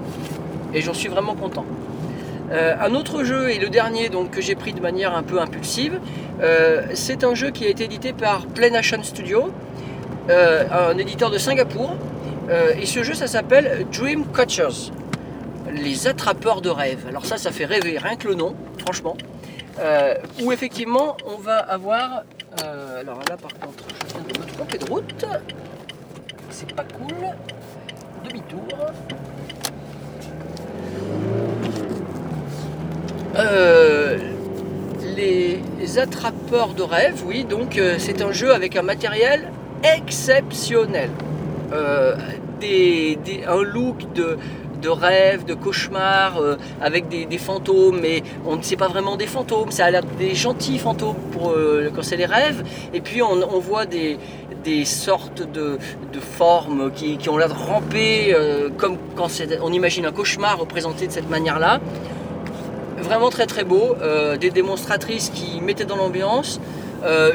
et 0.75 0.81
j'en 0.81 0.95
suis 0.95 1.09
vraiment 1.09 1.35
content. 1.35 1.65
Euh, 2.51 2.75
un 2.81 2.95
autre 2.95 3.25
jeu 3.25 3.51
et 3.51 3.59
le 3.59 3.69
dernier 3.69 4.09
donc 4.09 4.31
que 4.31 4.41
j'ai 4.41 4.55
pris 4.55 4.73
de 4.73 4.81
manière 4.81 5.15
un 5.15 5.23
peu 5.23 5.41
impulsive, 5.41 6.01
euh, 6.41 6.83
c'est 6.95 7.25
un 7.25 7.35
jeu 7.35 7.51
qui 7.51 7.67
a 7.67 7.69
été 7.69 7.85
édité 7.85 8.13
par 8.13 8.47
Planation 8.47 9.03
Studio, 9.03 9.51
euh, 10.31 10.65
un 10.71 10.97
éditeur 10.99 11.31
de 11.31 11.39
Singapour. 11.39 11.97
Et 12.81 12.87
ce 12.87 13.03
jeu, 13.03 13.13
ça 13.13 13.27
s'appelle 13.27 13.87
Dream 13.93 14.25
Catchers, 14.35 14.91
les 15.71 16.07
attrapeurs 16.09 16.63
de 16.63 16.71
rêves. 16.71 17.05
Alors 17.07 17.27
ça, 17.27 17.37
ça 17.37 17.51
fait 17.51 17.67
rêver, 17.67 17.99
rien 17.99 18.17
que 18.17 18.27
le 18.27 18.35
nom, 18.35 18.55
franchement. 18.79 19.19
Où 20.43 20.51
effectivement, 20.51 21.19
on 21.27 21.37
va 21.37 21.59
avoir... 21.59 22.23
euh, 22.65 23.01
alors 23.01 23.21
là, 23.29 23.37
par 23.37 23.53
contre, 23.59 23.85
je 24.09 24.15
viens 24.15 24.23
de 24.23 24.39
me 24.39 24.45
tromper 24.55 24.79
de 24.79 24.91
route. 24.91 25.25
C'est 26.51 26.75
pas 26.75 26.85
cool. 26.85 27.15
Demi-tour. 28.25 28.69
Euh, 33.37 34.19
les 35.17 35.99
attrapeurs 35.99 36.75
de 36.75 36.83
rêves, 36.83 37.23
oui, 37.27 37.45
donc 37.45 37.79
euh, 37.79 37.97
c'est 37.99 38.23
un 38.23 38.33
jeu 38.33 38.53
avec 38.53 38.77
un 38.77 38.83
matériel 38.83 39.51
exceptionnel. 39.83 41.11
Des- 42.61 43.19
un 43.47 43.63
look 43.63 44.13
de, 44.15 44.37
de 44.81 44.89
rêve, 44.89 45.45
de 45.45 45.55
cauchemar, 45.55 46.39
euh, 46.39 46.57
avec 46.81 47.09
des, 47.09 47.39
fantômes, 47.39 48.01
mais 48.01 48.23
on 48.47 48.57
ne 48.57 48.63
sait 48.63 48.77
pas 48.77 48.89
vraiment 48.89 49.17
des 49.17 49.27
fantômes, 49.27 49.71
ça 49.71 49.87
a 49.87 49.91
l'air 49.91 50.03
des 50.19 50.35
gentils 50.35 50.79
fantômes 50.79 51.17
pour, 51.33 51.51
euh, 51.51 51.91
quand 51.95 52.03
c'est 52.03 52.17
les 52.17 52.27
rêves, 52.27 52.65
et 52.93 53.01
puis 53.01 53.23
on, 53.23 53.37
voit 53.59 53.87
des, 53.87 54.19
sortes 54.85 55.43
de, 55.51 55.79
formes 56.21 56.91
qui, 56.93 57.29
ont 57.29 57.39
l'air 57.39 57.49
de 57.49 57.55
ramper, 57.55 58.35
euh, 58.35 58.69
comme 58.77 58.97
quand 59.17 59.29
on 59.63 59.73
imagine 59.73 60.07
un 60.07 60.13
cauchemar 60.13 60.59
représenté 60.59 61.07
de 61.07 61.13
cette 61.13 61.31
manière-là. 61.31 61.81
Vraiment 62.99 63.31
très 63.31 63.47
très 63.47 63.65
beau, 63.65 63.95
des 64.41 64.51
démonstratrices 64.51 65.31
qui 65.31 65.61
mettaient 65.61 65.85
dans 65.85 65.97
l'ambiance, 65.97 66.61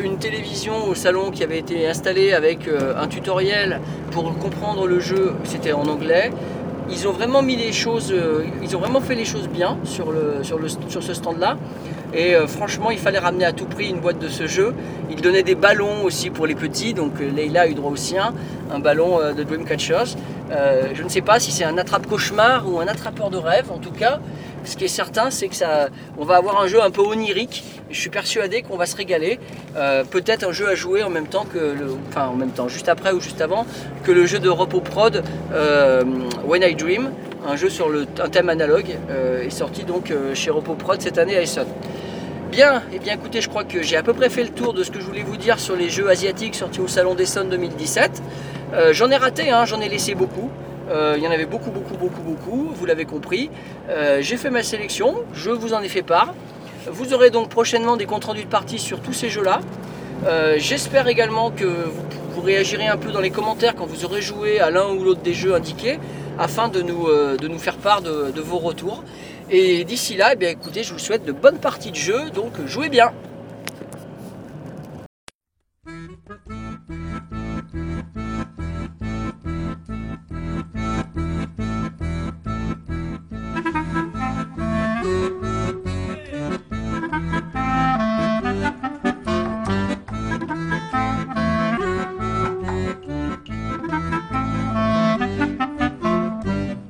une 0.04 0.18
télévision 0.18 0.86
au 0.90 0.94
salon 0.94 1.32
qui 1.32 1.42
avait 1.42 1.58
été 1.58 1.88
installée 1.88 2.34
avec 2.34 2.70
un 2.98 3.08
tutoriel 3.08 3.80
pour 4.12 4.38
comprendre 4.38 4.86
le 4.88 5.00
jeu, 5.00 5.34
c'était 5.46 5.72
en 5.72 5.88
anglais. 5.88 6.32
Euh, 6.90 8.44
ils 8.62 8.76
ont 8.76 8.80
vraiment 8.80 9.02
fait 9.02 9.16
les 9.16 9.26
choses 9.26 9.48
bien 9.48 9.78
sur, 9.84 10.14
ce 11.02 11.14
stand-là. 11.14 11.58
Et 12.14 12.36
euh, 12.36 12.48
franchement, 12.48 12.92
il 12.92 13.00
fallait 13.00 13.20
ramener 13.20 13.46
à 13.46 13.54
tout 13.54 13.66
prix 13.66 13.90
une 13.90 14.00
boîte 14.00 14.20
de 14.20 14.28
ce 14.28 14.48
jeu. 14.48 14.74
Ils 15.10 15.22
donnaient 15.22 15.44
des 15.44 15.56
ballons 15.56 16.04
aussi 16.04 16.30
pour 16.30 16.46
les 16.46 16.56
petits, 16.56 16.94
donc 16.94 17.14
euh, 17.20 17.30
Leila 17.30 17.62
a 17.62 17.68
eu 17.68 17.74
droit 17.74 17.92
aussi 17.92 18.18
un, 18.18 18.34
un 18.72 18.80
ballon 18.80 19.20
de 19.36 19.44
Dreamcatchers. 19.44 20.16
Euh, 20.52 20.90
je 20.94 21.04
ne 21.04 21.10
sais 21.10 21.22
pas 21.22 21.40
si 21.40 21.52
c'est 21.52 21.64
un 21.64 21.78
attrape-cauchemar 21.78 22.70
ou 22.70 22.80
un 22.80 22.88
attrapeur 22.88 23.30
de 23.30 23.38
rêve, 23.38 23.72
en 23.72 23.78
tout 23.78 23.92
cas. 23.92 24.20
Ce 24.66 24.78
qui 24.78 24.86
est 24.86 24.90
certain, 24.90 25.30
c'est 25.30 25.48
que 25.48 25.56
ça, 25.56 25.90
on 26.18 26.26
va 26.26 26.38
avoir 26.38 26.62
un 26.62 26.68
jeu 26.68 26.82
un 26.82 26.92
peu 26.92 27.02
onirique. 27.02 27.64
Je 27.90 28.00
suis 28.00 28.10
persuadé 28.10 28.62
qu'on 28.62 28.78
va 28.78 28.86
se 28.86 28.96
régaler. 28.96 29.40
Euh, 29.76 30.04
Peut-être 30.04 30.48
un 30.48 30.52
jeu 30.52 30.68
à 30.68 30.76
jouer 30.76 31.04
en 31.04 31.10
même 31.10 31.28
temps 31.28 31.46
que 31.46 31.76
enfin 32.10 32.28
en 32.28 32.36
même 32.36 32.52
temps, 32.52 32.68
juste 32.68 32.90
après 32.90 33.12
ou 33.12 33.20
juste 33.20 33.42
avant, 33.42 33.66
que 34.04 34.12
le 34.12 34.26
jeu 34.26 34.40
de 34.40 34.50
Repo 34.50 34.80
Prod 34.80 35.24
euh, 35.54 36.04
When 36.46 36.64
I 36.64 36.76
Dream, 36.76 37.12
un 37.46 37.56
jeu 37.56 37.70
sur 37.70 37.90
le, 37.90 38.06
un 38.22 38.30
thème 38.30 38.50
analogue, 38.50 38.98
est 39.44 39.50
sorti 39.50 39.84
donc 39.84 40.14
chez 40.34 40.50
Repo 40.50 40.76
Prod 40.76 41.02
cette 41.02 41.18
année 41.18 41.36
à 41.36 41.42
Essonne. 41.42 41.68
Bien, 42.54 42.84
et 42.94 43.00
bien 43.00 43.16
écoutez, 43.16 43.42
je 43.42 43.50
crois 43.50 43.64
que 43.64 43.82
j'ai 43.82 43.98
à 43.98 44.04
peu 44.04 44.14
près 44.14 44.30
fait 44.30 44.44
le 44.44 44.50
tour 44.50 44.74
de 44.74 44.84
ce 44.84 44.92
que 44.92 45.00
je 45.00 45.06
voulais 45.06 45.24
vous 45.24 45.38
dire 45.38 45.60
sur 45.60 45.76
les 45.76 45.90
jeux 45.90 46.08
asiatiques 46.08 46.54
sortis 46.54 46.82
au 46.82 46.88
Salon 46.88 47.16
d'Essonne 47.16 47.50
2017. 47.50 48.22
Euh, 48.74 48.94
j'en 48.94 49.10
ai 49.10 49.16
raté, 49.16 49.50
hein, 49.50 49.66
j'en 49.66 49.82
ai 49.82 49.90
laissé 49.90 50.14
beaucoup. 50.14 50.52
Euh, 50.92 51.16
il 51.18 51.24
y 51.24 51.28
en 51.28 51.32
avait 51.32 51.48
beaucoup, 51.48 51.72
beaucoup, 51.72 51.98
beaucoup, 51.98 52.22
beaucoup, 52.22 52.70
vous 52.76 52.86
l'avez 52.86 53.06
compris. 53.06 53.50
Euh, 53.90 54.20
j'ai 54.22 54.38
fait 54.38 54.52
ma 54.52 54.62
sélection, 54.62 55.16
je 55.34 55.50
vous 55.50 55.74
en 55.74 55.82
ai 55.82 55.90
fait 55.90 56.04
part. 56.04 56.36
Vous 56.86 57.16
aurez 57.16 57.32
donc 57.32 57.50
prochainement 57.50 57.98
des 57.98 58.06
comptes 58.06 58.26
rendus 58.26 58.44
de 58.44 58.50
partie 58.50 58.78
sur 58.78 59.00
tous 59.00 59.14
ces 59.14 59.30
jeux-là. 59.30 59.60
J'espère 60.58 61.08
également 61.08 61.50
que 61.50 61.66
vous, 61.66 62.42
réagirez 62.42 62.86
un 62.86 62.98
peu 62.98 63.12
dans 63.12 63.20
les 63.20 63.32
commentaires 63.32 63.74
quand 63.74 63.88
vous 63.88 64.06
aurez 64.06 64.22
joué 64.22 64.60
à 64.60 64.70
l'un 64.70 64.90
ou 64.90 65.04
l'autre 65.04 65.22
des 65.22 65.34
jeux 65.34 65.56
indiqués, 65.56 65.98
afin 66.38 66.68
de 66.68 66.84
nous, 66.84 67.08
de 67.08 67.48
nous 67.48 67.58
faire 67.58 67.78
part 67.78 68.04
de 68.04 68.42
vos 68.42 68.60
retours. 68.60 69.04
Et 69.50 69.84
d'ici 69.84 70.16
là, 70.16 70.34
eh 70.40 70.46
écoutez, 70.46 70.84
je 70.84 70.94
vous 70.94 71.00
souhaite 71.00 71.26
de 71.26 71.32
bonnes 71.32 71.60
parties 71.60 71.92
de 71.92 71.96
jeu, 71.96 72.30
donc 72.34 72.54
jouez 72.66 72.90
bien. 72.90 73.12